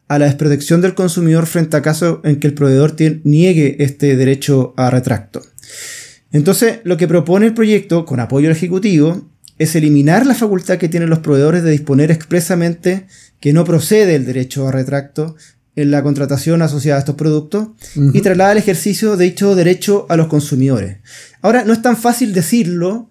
a 0.07 0.17
la 0.17 0.25
desprotección 0.25 0.81
del 0.81 0.95
consumidor 0.95 1.45
frente 1.45 1.77
a 1.77 1.83
casos 1.83 2.19
en 2.23 2.39
que 2.39 2.47
el 2.47 2.55
proveedor 2.55 2.95
niegue 3.23 3.83
este 3.83 4.15
derecho 4.15 4.73
a 4.75 4.89
retracto. 4.89 5.43
Entonces, 6.31 6.79
lo 6.83 6.97
que 6.97 7.07
propone 7.07 7.45
el 7.45 7.53
proyecto, 7.53 8.05
con 8.05 8.19
apoyo 8.19 8.47
al 8.47 8.55
Ejecutivo, 8.55 9.29
es 9.57 9.75
eliminar 9.75 10.25
la 10.25 10.35
facultad 10.35 10.77
que 10.77 10.89
tienen 10.89 11.09
los 11.09 11.19
proveedores 11.19 11.63
de 11.63 11.71
disponer 11.71 12.11
expresamente 12.11 13.07
que 13.39 13.53
no 13.53 13.65
procede 13.65 14.15
el 14.15 14.25
derecho 14.25 14.67
a 14.67 14.71
retracto 14.71 15.35
en 15.75 15.91
la 15.91 16.03
contratación 16.03 16.61
asociada 16.61 16.97
a 16.97 16.99
estos 16.99 17.15
productos 17.15 17.69
y 17.95 18.21
trasladar 18.21 18.57
el 18.57 18.63
ejercicio 18.63 19.15
de 19.15 19.25
dicho 19.25 19.55
derecho 19.55 20.07
a 20.09 20.17
los 20.17 20.27
consumidores. 20.27 20.97
Ahora, 21.41 21.63
no 21.65 21.73
es 21.73 21.81
tan 21.81 21.95
fácil 21.95 22.33
decirlo 22.33 23.09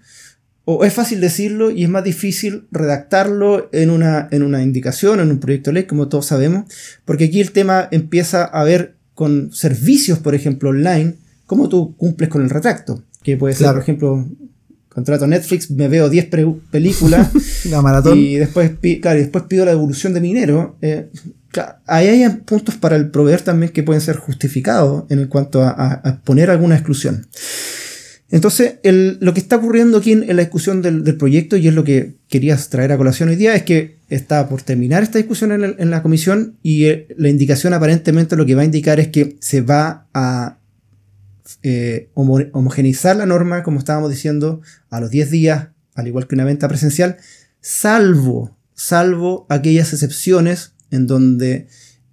o 0.64 0.84
es 0.84 0.92
fácil 0.92 1.20
decirlo 1.20 1.70
y 1.70 1.84
es 1.84 1.88
más 1.88 2.02
difícil 2.02 2.66
redactarlo 2.72 3.68
en 3.72 3.90
una, 3.90 4.28
en 4.32 4.42
una 4.42 4.62
indicación, 4.64 5.20
en 5.20 5.30
un 5.30 5.38
proyecto 5.38 5.70
de 5.70 5.74
ley, 5.74 5.84
como 5.84 6.08
todos 6.08 6.26
sabemos, 6.26 6.64
porque 7.04 7.26
aquí 7.26 7.40
el 7.40 7.52
tema 7.52 7.88
empieza 7.92 8.44
a 8.44 8.64
ver 8.64 8.96
con 9.14 9.52
servicios, 9.52 10.18
por 10.18 10.34
ejemplo, 10.34 10.70
online, 10.70 11.14
cómo 11.46 11.68
tú 11.68 11.96
cumples 11.96 12.28
con 12.28 12.42
el 12.42 12.50
retracto, 12.50 13.04
que 13.26 13.36
puede 13.36 13.56
ser, 13.56 13.72
por 13.72 13.82
ejemplo, 13.82 14.24
contrato 14.88 15.26
Netflix, 15.26 15.68
me 15.72 15.88
veo 15.88 16.08
10 16.08 16.28
películas 16.70 17.28
y 18.14 18.36
después, 18.36 18.70
claro, 19.02 19.18
después 19.18 19.44
pido 19.48 19.64
la 19.64 19.72
devolución 19.72 20.14
de 20.14 20.20
mi 20.20 20.28
dinero. 20.28 20.76
Eh, 20.80 21.10
ahí 21.86 22.06
hay 22.06 22.28
puntos 22.44 22.76
para 22.76 22.94
el 22.94 23.10
proveedor 23.10 23.40
también 23.40 23.72
que 23.72 23.82
pueden 23.82 24.00
ser 24.00 24.14
justificados 24.14 25.06
en 25.08 25.26
cuanto 25.26 25.64
a 25.64 26.20
poner 26.22 26.50
alguna 26.50 26.76
exclusión. 26.76 27.26
Entonces, 28.30 28.74
lo 28.84 29.34
que 29.34 29.40
está 29.40 29.56
ocurriendo 29.56 29.98
aquí 29.98 30.12
en, 30.12 30.36
la 30.36 30.42
discusión 30.42 30.80
del, 30.80 31.16
proyecto, 31.16 31.56
y 31.56 31.66
es 31.66 31.74
lo 31.74 31.82
que 31.82 32.14
querías 32.28 32.68
traer 32.68 32.92
a 32.92 32.96
colación 32.96 33.28
hoy 33.28 33.36
día, 33.36 33.56
es 33.56 33.64
que 33.64 33.96
está 34.08 34.48
por 34.48 34.62
terminar 34.62 35.02
esta 35.02 35.18
discusión 35.18 35.50
en, 35.52 35.90
la 35.90 36.02
comisión 36.02 36.58
y 36.62 36.84
eh, 36.84 37.08
la 37.16 37.28
indicación 37.28 37.72
aparentemente 37.72 38.36
lo 38.36 38.46
que 38.46 38.54
va 38.54 38.62
a 38.62 38.66
indicar 38.66 39.00
es 39.00 39.08
que 39.08 39.36
se 39.40 39.62
va 39.62 40.06
a 40.14 40.58
eh, 41.62 42.10
homogeneizar 42.14 43.16
la 43.16 43.26
norma, 43.26 43.62
como 43.62 43.78
estábamos 43.78 44.10
diciendo, 44.10 44.60
a 44.90 45.00
los 45.00 45.10
10 45.10 45.30
días, 45.30 45.68
al 45.94 46.06
igual 46.06 46.26
que 46.26 46.34
una 46.34 46.44
venta 46.44 46.68
presencial, 46.68 47.16
salvo, 47.60 48.56
salvo 48.74 49.46
aquellas 49.48 49.92
excepciones 49.92 50.74
en 50.90 51.06
donde 51.06 51.68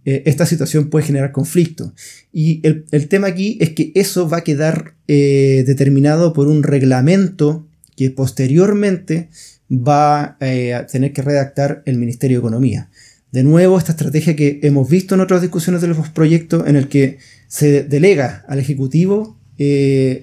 eh, 0.05 0.23
esta 0.25 0.45
situación 0.45 0.89
puede 0.89 1.05
generar 1.05 1.31
conflicto. 1.31 1.93
Y 2.31 2.61
el, 2.63 3.07
tema 3.07 3.27
aquí 3.27 3.57
es 3.61 3.71
que 3.71 3.91
eso 3.95 4.27
va 4.27 4.37
a 4.37 4.43
quedar 4.43 4.95
eh, 5.07 5.63
determinado 5.65 6.33
por 6.33 6.47
un 6.47 6.63
reglamento 6.63 7.67
que 7.95 8.11
posteriormente 8.11 9.29
va 9.71 10.37
eh, 10.39 10.73
a 10.73 10.85
tener 10.87 11.13
que 11.13 11.21
redactar 11.21 11.83
el 11.85 11.97
Ministerio 11.97 12.37
de 12.37 12.39
Economía. 12.39 12.89
De 13.31 13.43
nuevo, 13.43 13.77
esta 13.77 13.93
estrategia 13.93 14.35
que 14.35 14.59
hemos 14.63 14.89
visto 14.89 15.15
en 15.15 15.21
otras 15.21 15.41
discusiones 15.41 15.81
de 15.81 15.87
los 15.87 16.09
proyectos 16.09 16.67
en 16.67 16.75
el 16.75 16.87
que 16.87 17.17
se 17.53 17.83
delega 17.83 18.43
al 18.47 18.57
Ejecutivo 18.57 19.37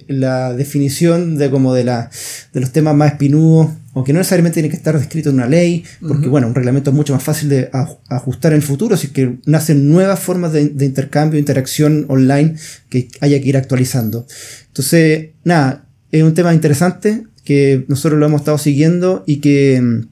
la 0.09 0.53
definición 0.53 1.37
de 1.37 1.49
como 1.49 1.73
de, 1.73 1.85
la, 1.85 2.09
de 2.51 2.59
los 2.59 2.71
temas 2.71 2.93
más 2.93 3.13
espinudos 3.13 3.69
o 3.93 4.03
que 4.03 4.11
no 4.11 4.19
necesariamente 4.19 4.55
tiene 4.55 4.67
que 4.67 4.75
estar 4.75 4.99
descrito 4.99 5.29
en 5.29 5.35
una 5.35 5.47
ley, 5.47 5.85
porque 6.05 6.27
bueno, 6.27 6.47
un 6.47 6.55
reglamento 6.55 6.89
es 6.89 6.95
mucho 6.95 7.13
más 7.13 7.23
fácil 7.23 7.47
de 7.47 7.69
ajustar 8.09 8.51
en 8.51 8.57
el 8.57 8.63
futuro, 8.63 8.95
es 8.95 9.07
que 9.09 9.37
nacen 9.45 9.89
nuevas 9.89 10.19
formas 10.19 10.51
de, 10.51 10.61
intercambio, 10.61 11.39
interacción 11.39 12.05
online 12.09 12.55
que 12.89 13.07
haya 13.21 13.41
que 13.41 13.47
ir 13.47 13.55
actualizando. 13.55 14.27
Entonces, 14.67 15.29
nada, 15.45 15.85
es 16.11 16.23
un 16.23 16.33
tema 16.33 16.53
interesante 16.53 17.23
que 17.45 17.85
nosotros 17.87 18.19
lo 18.19 18.25
hemos 18.25 18.41
estado 18.41 18.57
siguiendo 18.57 19.23
y 19.25 19.37
que, 19.37 20.03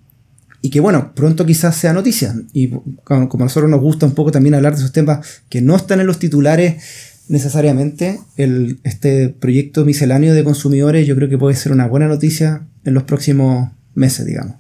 y 0.62 0.70
que 0.70 0.80
bueno, 0.80 1.14
pronto 1.14 1.46
quizás 1.46 1.76
sea 1.76 1.94
noticia. 1.94 2.34
Y 2.54 2.70
como 3.04 3.28
a 3.30 3.46
nosotros 3.46 3.70
nos 3.70 3.82
gusta 3.82 4.06
un 4.06 4.14
poco 4.14 4.32
también 4.32 4.56
hablar 4.56 4.74
de 4.74 4.80
esos 4.80 4.94
temas 4.94 5.44
que 5.50 5.62
no 5.62 5.76
están 5.76 6.00
en 6.00 6.08
los 6.08 6.20
titulares, 6.20 6.84
necesariamente 7.30 8.20
el, 8.36 8.80
este 8.84 9.30
proyecto 9.30 9.86
misceláneo 9.86 10.34
de 10.34 10.44
consumidores 10.44 11.08
yo 11.08 11.16
creo 11.16 11.30
que 11.30 11.38
puede 11.38 11.56
ser 11.56 11.72
una 11.72 11.88
buena 11.88 12.08
noticia 12.08 12.64
en 12.84 12.94
los 12.94 13.04
próximos 13.04 13.70
meses, 13.94 14.26
digamos. 14.26 14.56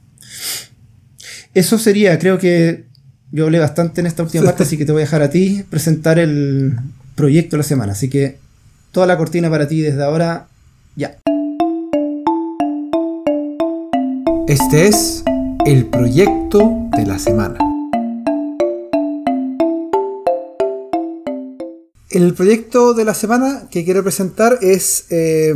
Eso 1.54 1.78
sería, 1.80 2.18
creo 2.20 2.38
que 2.38 2.86
yo 3.32 3.46
hablé 3.46 3.60
bastante 3.60 4.02
en 4.02 4.08
esta 4.08 4.24
última 4.24 4.46
parte, 4.46 4.64
así 4.64 4.78
que 4.78 4.86
te 4.86 4.92
voy 4.92 5.02
a 5.02 5.06
dejar 5.06 5.24
a 5.24 5.30
ti 5.30 5.66
presentar 5.70 6.20
el 6.20 6.78
proyecto 7.16 7.56
de 7.56 7.58
la 7.58 7.64
semana. 7.64 7.92
Así 7.94 8.08
que 8.08 8.38
toda 8.92 9.08
la 9.08 9.18
cortina 9.18 9.50
para 9.50 9.68
ti 9.68 9.82
desde 9.82 10.04
ahora, 10.04 10.48
ya. 10.96 11.18
Este 14.48 14.88
es 14.88 15.24
el 15.66 15.86
proyecto 15.86 16.90
de 16.96 17.06
la 17.06 17.20
semana. 17.20 17.69
El 22.10 22.34
proyecto 22.34 22.96
de 22.96 23.06
la 23.06 23.14
semana 23.14 23.68
que 23.70 23.86
quiero 23.86 24.02
presentar 24.02 24.58
es, 24.62 25.06
eh, 25.12 25.54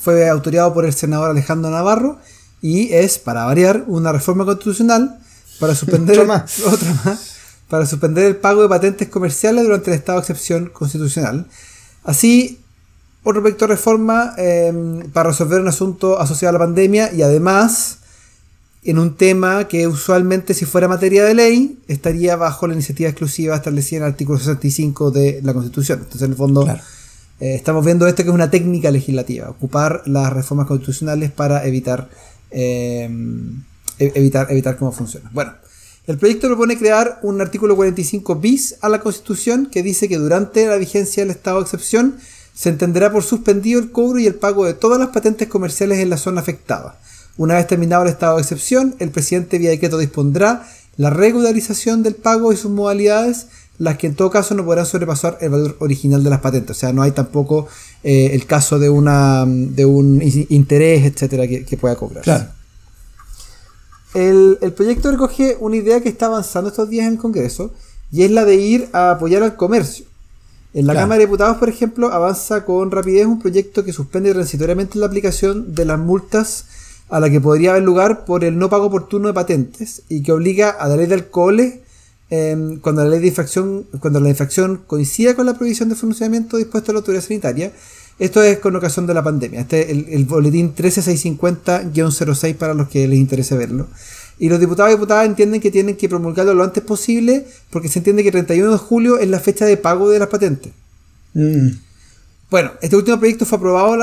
fue 0.00 0.28
autorizado 0.28 0.72
por 0.72 0.84
el 0.84 0.92
senador 0.92 1.30
Alejandro 1.30 1.68
Navarro 1.70 2.18
y 2.62 2.92
es, 2.92 3.18
para 3.18 3.44
variar, 3.44 3.84
una 3.88 4.12
reforma 4.12 4.44
constitucional 4.44 5.18
para 5.58 5.74
suspender, 5.74 6.18
el, 6.20 6.28
para 7.68 7.86
suspender 7.86 8.24
el 8.24 8.36
pago 8.36 8.62
de 8.62 8.68
patentes 8.68 9.08
comerciales 9.08 9.64
durante 9.64 9.90
el 9.90 9.96
estado 9.96 10.18
de 10.18 10.22
excepción 10.22 10.66
constitucional. 10.66 11.46
Así, 12.04 12.60
otro 13.24 13.42
proyecto 13.42 13.66
de 13.66 13.74
reforma 13.74 14.34
em, 14.36 15.10
para 15.10 15.30
resolver 15.30 15.60
un 15.60 15.66
asunto 15.66 16.20
asociado 16.20 16.50
a 16.50 16.60
la 16.60 16.64
pandemia 16.66 17.12
y 17.12 17.22
además 17.22 17.98
en 18.86 18.98
un 19.00 19.16
tema 19.16 19.66
que 19.66 19.88
usualmente 19.88 20.54
si 20.54 20.64
fuera 20.64 20.86
materia 20.86 21.24
de 21.24 21.34
ley 21.34 21.78
estaría 21.88 22.36
bajo 22.36 22.68
la 22.68 22.74
iniciativa 22.74 23.08
exclusiva 23.08 23.56
establecida 23.56 23.98
en 23.98 24.04
el 24.04 24.10
artículo 24.10 24.38
65 24.38 25.10
de 25.10 25.40
la 25.42 25.52
Constitución. 25.52 25.98
Entonces 25.98 26.22
en 26.22 26.30
el 26.30 26.36
fondo 26.36 26.64
eh, 27.40 27.54
estamos 27.56 27.84
viendo 27.84 28.06
esto 28.06 28.22
que 28.22 28.28
es 28.28 28.34
una 28.34 28.48
técnica 28.48 28.92
legislativa, 28.92 29.50
ocupar 29.50 30.02
las 30.06 30.32
reformas 30.32 30.68
constitucionales 30.68 31.32
para 31.32 31.66
evitar, 31.66 32.08
eh, 32.52 33.10
evitar, 33.98 34.52
evitar 34.52 34.76
cómo 34.76 34.92
funciona. 34.92 35.30
Bueno, 35.32 35.54
el 36.06 36.16
proyecto 36.16 36.46
propone 36.46 36.78
crear 36.78 37.18
un 37.22 37.40
artículo 37.40 37.74
45 37.74 38.36
bis 38.36 38.76
a 38.82 38.88
la 38.88 39.00
Constitución 39.00 39.66
que 39.66 39.82
dice 39.82 40.08
que 40.08 40.18
durante 40.18 40.64
la 40.64 40.76
vigencia 40.76 41.24
del 41.24 41.30
estado 41.30 41.56
de 41.56 41.64
excepción 41.64 42.18
se 42.54 42.68
entenderá 42.68 43.10
por 43.10 43.24
suspendido 43.24 43.80
el 43.80 43.90
cobro 43.90 44.20
y 44.20 44.26
el 44.26 44.36
pago 44.36 44.64
de 44.64 44.74
todas 44.74 45.00
las 45.00 45.08
patentes 45.08 45.48
comerciales 45.48 45.98
en 45.98 46.08
la 46.08 46.18
zona 46.18 46.40
afectada 46.40 47.00
una 47.36 47.54
vez 47.54 47.66
terminado 47.66 48.02
el 48.02 48.08
estado 48.08 48.36
de 48.36 48.42
excepción, 48.42 48.94
el 48.98 49.10
presidente 49.10 49.58
vía 49.58 49.70
decreto 49.70 49.98
dispondrá 49.98 50.66
la 50.96 51.10
regularización 51.10 52.02
del 52.02 52.14
pago 52.14 52.52
y 52.52 52.56
sus 52.56 52.70
modalidades, 52.70 53.48
las 53.78 53.98
que 53.98 54.06
en 54.06 54.14
todo 54.14 54.30
caso 54.30 54.54
no 54.54 54.64
podrán 54.64 54.86
sobrepasar 54.86 55.36
el 55.42 55.50
valor 55.50 55.76
original 55.80 56.24
de 56.24 56.30
las 56.30 56.40
patentes. 56.40 56.76
O 56.76 56.80
sea, 56.80 56.92
no 56.92 57.02
hay 57.02 57.12
tampoco 57.12 57.68
eh, 58.02 58.30
el 58.32 58.46
caso 58.46 58.78
de, 58.78 58.88
una, 58.88 59.44
de 59.46 59.84
un 59.84 60.22
interés, 60.48 61.04
etcétera, 61.04 61.46
que, 61.46 61.76
pueda 61.76 61.96
cobrar. 61.96 62.24
Claro. 62.24 62.46
El, 64.14 64.72
proyecto 64.74 65.10
recoge 65.10 65.58
una 65.60 65.76
idea 65.76 66.00
que 66.00 66.08
está 66.08 66.26
avanzando 66.26 66.70
estos 66.70 66.88
días 66.88 67.06
en 67.06 67.14
el 67.14 67.18
Congreso 67.18 67.74
y 68.10 68.22
es 68.22 68.30
la 68.30 68.46
de 68.46 68.54
ir 68.54 68.88
a 68.94 69.10
apoyar 69.10 69.42
al 69.42 69.56
comercio. 69.56 70.06
En 70.72 70.86
la 70.86 70.94
Cámara 70.94 71.18
de 71.18 71.26
Diputados, 71.26 71.56
por 71.58 71.68
ejemplo, 71.68 72.12
avanza 72.12 72.64
con 72.64 72.90
rapidez 72.90 73.26
un 73.26 73.38
proyecto 73.38 73.84
que 73.84 73.92
suspende 73.92 74.32
transitoriamente 74.32 74.98
la 74.98 75.06
aplicación 75.06 75.74
de 75.74 75.84
las 75.86 75.98
multas 75.98 76.66
a 77.08 77.20
la 77.20 77.30
que 77.30 77.40
podría 77.40 77.70
haber 77.70 77.82
lugar 77.82 78.24
por 78.24 78.44
el 78.44 78.58
no 78.58 78.68
pago 78.68 78.86
oportuno 78.86 79.28
de 79.28 79.34
patentes 79.34 80.02
y 80.08 80.22
que 80.22 80.32
obliga 80.32 80.70
a 80.70 80.88
la 80.88 80.96
ley 80.96 81.06
de 81.06 81.14
alcoholes 81.14 81.74
em, 82.30 82.80
cuando 82.80 83.04
la 83.04 83.10
ley 83.10 83.20
de 83.20 83.28
infracción, 83.28 83.86
cuando 84.00 84.18
la 84.20 84.28
infracción 84.28 84.82
coincida 84.86 85.36
con 85.36 85.46
la 85.46 85.54
prohibición 85.54 85.88
de 85.88 85.94
funcionamiento 85.94 86.56
dispuesta 86.56 86.90
a 86.90 86.94
la 86.94 86.98
autoridad 87.00 87.22
sanitaria. 87.22 87.72
Esto 88.18 88.42
es 88.42 88.58
con 88.58 88.74
ocasión 88.74 89.06
de 89.06 89.14
la 89.14 89.22
pandemia. 89.22 89.60
Este 89.60 89.82
es 89.82 90.08
el, 90.08 90.24
boletín 90.24 90.74
13650-06 90.74 92.54
para 92.56 92.72
los 92.72 92.88
que 92.88 93.06
les 93.06 93.18
interese 93.18 93.56
verlo. 93.56 93.88
Y 94.38 94.48
los 94.48 94.58
diputados 94.58 94.90
y 94.90 94.94
diputadas 94.94 95.26
entienden 95.26 95.60
que 95.60 95.70
tienen 95.70 95.96
que 95.96 96.08
promulgarlo 96.08 96.54
lo 96.54 96.64
antes 96.64 96.82
posible 96.82 97.46
porque 97.70 97.88
se 97.88 97.98
entiende 98.00 98.22
que 98.22 98.28
el 98.28 98.32
31 98.32 98.72
de 98.72 98.78
julio 98.78 99.18
es 99.18 99.28
la 99.28 99.38
fecha 99.38 99.66
de 99.66 99.76
pago 99.76 100.08
de 100.08 100.18
las 100.18 100.28
patentes. 100.28 100.72
Mm. 101.34 101.68
Bueno, 102.48 102.70
este 102.80 102.94
último 102.94 103.18
proyecto 103.18 103.44
fue 103.44 103.58
aprobado 103.58 103.96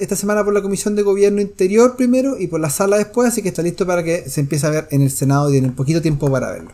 esta 0.00 0.16
semana 0.16 0.44
por 0.44 0.52
la 0.52 0.62
Comisión 0.62 0.96
de 0.96 1.02
Gobierno 1.02 1.40
Interior 1.40 1.94
primero 1.96 2.36
y 2.36 2.48
por 2.48 2.58
la 2.58 2.70
sala 2.70 2.96
después, 2.96 3.28
así 3.28 3.40
que 3.40 3.50
está 3.50 3.62
listo 3.62 3.86
para 3.86 4.02
que 4.02 4.28
se 4.28 4.40
empiece 4.40 4.66
a 4.66 4.70
ver 4.70 4.88
en 4.90 5.02
el 5.02 5.12
Senado 5.12 5.48
y 5.48 5.52
tienen 5.52 5.74
poquito 5.74 6.02
tiempo 6.02 6.28
para 6.28 6.50
verlo. 6.50 6.72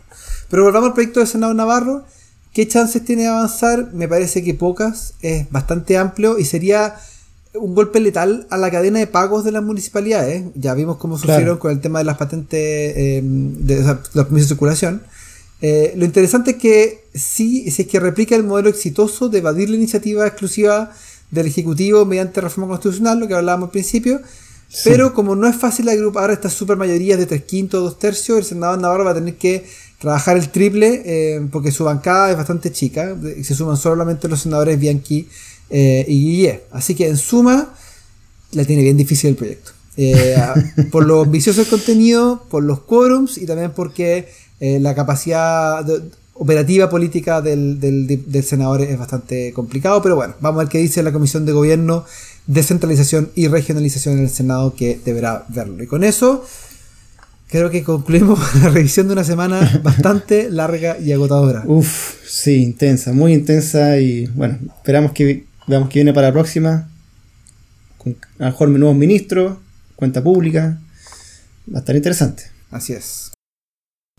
Pero 0.49 0.63
volvamos 0.63 0.89
al 0.89 0.93
proyecto 0.93 1.19
del 1.19 1.29
Senado 1.29 1.53
Navarro. 1.53 2.05
¿Qué 2.53 2.67
chances 2.67 3.05
tiene 3.05 3.23
de 3.23 3.27
avanzar? 3.27 3.93
Me 3.93 4.07
parece 4.07 4.43
que 4.43 4.55
pocas, 4.55 5.13
es 5.21 5.49
bastante 5.51 5.95
amplio 5.97 6.39
y 6.39 6.45
sería 6.45 6.95
un 7.53 7.75
golpe 7.75 7.99
letal 7.99 8.47
a 8.49 8.57
la 8.57 8.71
cadena 8.71 8.97
de 8.97 9.05
pagos 9.05 9.43
de 9.43 9.51
las 9.51 9.61
municipalidades. 9.61 10.45
Ya 10.55 10.73
vimos 10.73 10.97
cómo 10.97 11.19
sufrieron 11.19 11.57
con 11.57 11.71
el 11.71 11.81
tema 11.81 11.99
de 11.99 12.05
las 12.05 12.17
patentes, 12.17 12.59
eh, 12.59 13.21
de, 13.23 13.83
los 13.83 14.25
permisos 14.25 14.49
de 14.49 14.55
circulación. 14.55 15.03
Eh, 15.67 15.93
lo 15.95 16.05
interesante 16.05 16.51
es 16.51 16.57
que 16.57 17.05
sí, 17.15 17.71
si 17.71 17.81
es 17.81 17.87
que 17.87 17.99
replica 17.99 18.35
el 18.35 18.43
modelo 18.43 18.69
exitoso 18.69 19.29
de 19.29 19.39
evadir 19.39 19.67
la 19.67 19.77
iniciativa 19.77 20.27
exclusiva 20.27 20.91
del 21.31 21.47
Ejecutivo 21.47 22.05
mediante 22.05 22.39
reforma 22.39 22.67
constitucional, 22.67 23.19
lo 23.19 23.27
que 23.27 23.33
hablábamos 23.33 23.69
al 23.69 23.71
principio, 23.71 24.21
pero 24.83 25.15
como 25.15 25.35
no 25.35 25.47
es 25.47 25.55
fácil 25.55 25.89
agrupar 25.89 26.29
estas 26.29 26.53
supermayorías 26.53 27.17
de 27.17 27.25
tres 27.25 27.45
quintos, 27.45 27.81
dos 27.81 27.97
tercios, 27.97 28.37
el 28.37 28.43
Senado 28.43 28.75
de 28.75 28.83
Navarro 28.83 29.05
va 29.05 29.11
a 29.11 29.15
tener 29.15 29.37
que 29.37 29.65
trabajar 29.99 30.37
el 30.37 30.49
triple 30.49 31.01
eh, 31.03 31.47
porque 31.51 31.71
su 31.71 31.83
bancada 31.83 32.29
es 32.29 32.37
bastante 32.37 32.71
chica, 32.71 33.17
se 33.41 33.55
suman 33.55 33.77
solamente 33.77 34.27
los 34.27 34.41
senadores 34.41 34.79
Bianchi 34.79 35.27
eh, 35.71 36.05
y 36.07 36.25
Guille. 36.25 36.61
Así 36.73 36.93
que 36.93 37.07
en 37.07 37.17
suma, 37.17 37.73
la 38.51 38.65
tiene 38.65 38.83
bien 38.83 38.97
difícil 38.97 39.31
el 39.31 39.35
proyecto. 39.35 39.71
por 40.91 41.07
lo 41.07 41.21
ambicioso 41.21 41.61
del 41.61 41.69
contenido, 41.69 42.45
por 42.51 42.61
los 42.63 42.81
quórums 42.81 43.39
y 43.39 43.47
también 43.47 43.71
porque 43.71 44.27
eh, 44.65 44.79
la 44.79 44.95
capacidad 44.95 45.85
operativa 46.33 46.89
política 46.89 47.41
del, 47.41 47.79
del, 47.79 48.43
senador 48.43 48.81
es 48.81 48.97
bastante 48.97 49.53
complicado, 49.53 50.01
pero 50.01 50.15
bueno, 50.15 50.35
vamos 50.41 50.59
a 50.59 50.63
ver 50.63 50.71
qué 50.71 50.79
dice 50.79 51.03
la 51.03 51.13
Comisión 51.13 51.45
de 51.45 51.51
Gobierno, 51.51 52.05
Descentralización 52.47 53.29
y 53.35 53.47
Regionalización 53.47 54.17
en 54.17 54.23
el 54.23 54.29
Senado 54.29 54.73
que 54.75 54.99
deberá 55.03 55.45
verlo. 55.49 55.81
Y 55.83 55.87
con 55.87 56.03
eso 56.03 56.43
creo 57.49 57.69
que 57.69 57.83
concluimos 57.83 58.39
la 58.61 58.69
revisión 58.69 59.07
de 59.07 59.13
una 59.13 59.23
semana 59.23 59.81
bastante 59.83 60.49
larga 60.51 60.97
y 60.99 61.11
agotadora. 61.11 61.63
Uf, 61.65 62.15
sí, 62.27 62.61
intensa, 62.63 63.13
muy 63.13 63.33
intensa 63.33 63.99
y 63.99 64.25
bueno, 64.27 64.57
esperamos 64.77 65.11
que 65.11 65.45
veamos 65.67 65.89
que 65.89 65.99
viene 65.99 66.13
para 66.13 66.27
la 66.27 66.33
próxima. 66.33 66.89
Con 67.97 68.17
a 68.39 68.45
lo 68.45 68.51
mejor 68.51 68.69
nuevos 68.69 68.97
ministros, 68.97 69.57
cuenta 69.95 70.23
pública. 70.23 70.79
Va 71.71 71.77
a 71.77 71.79
estar 71.79 71.95
interesante. 71.95 72.43
Así 72.71 72.93
es. 72.93 73.34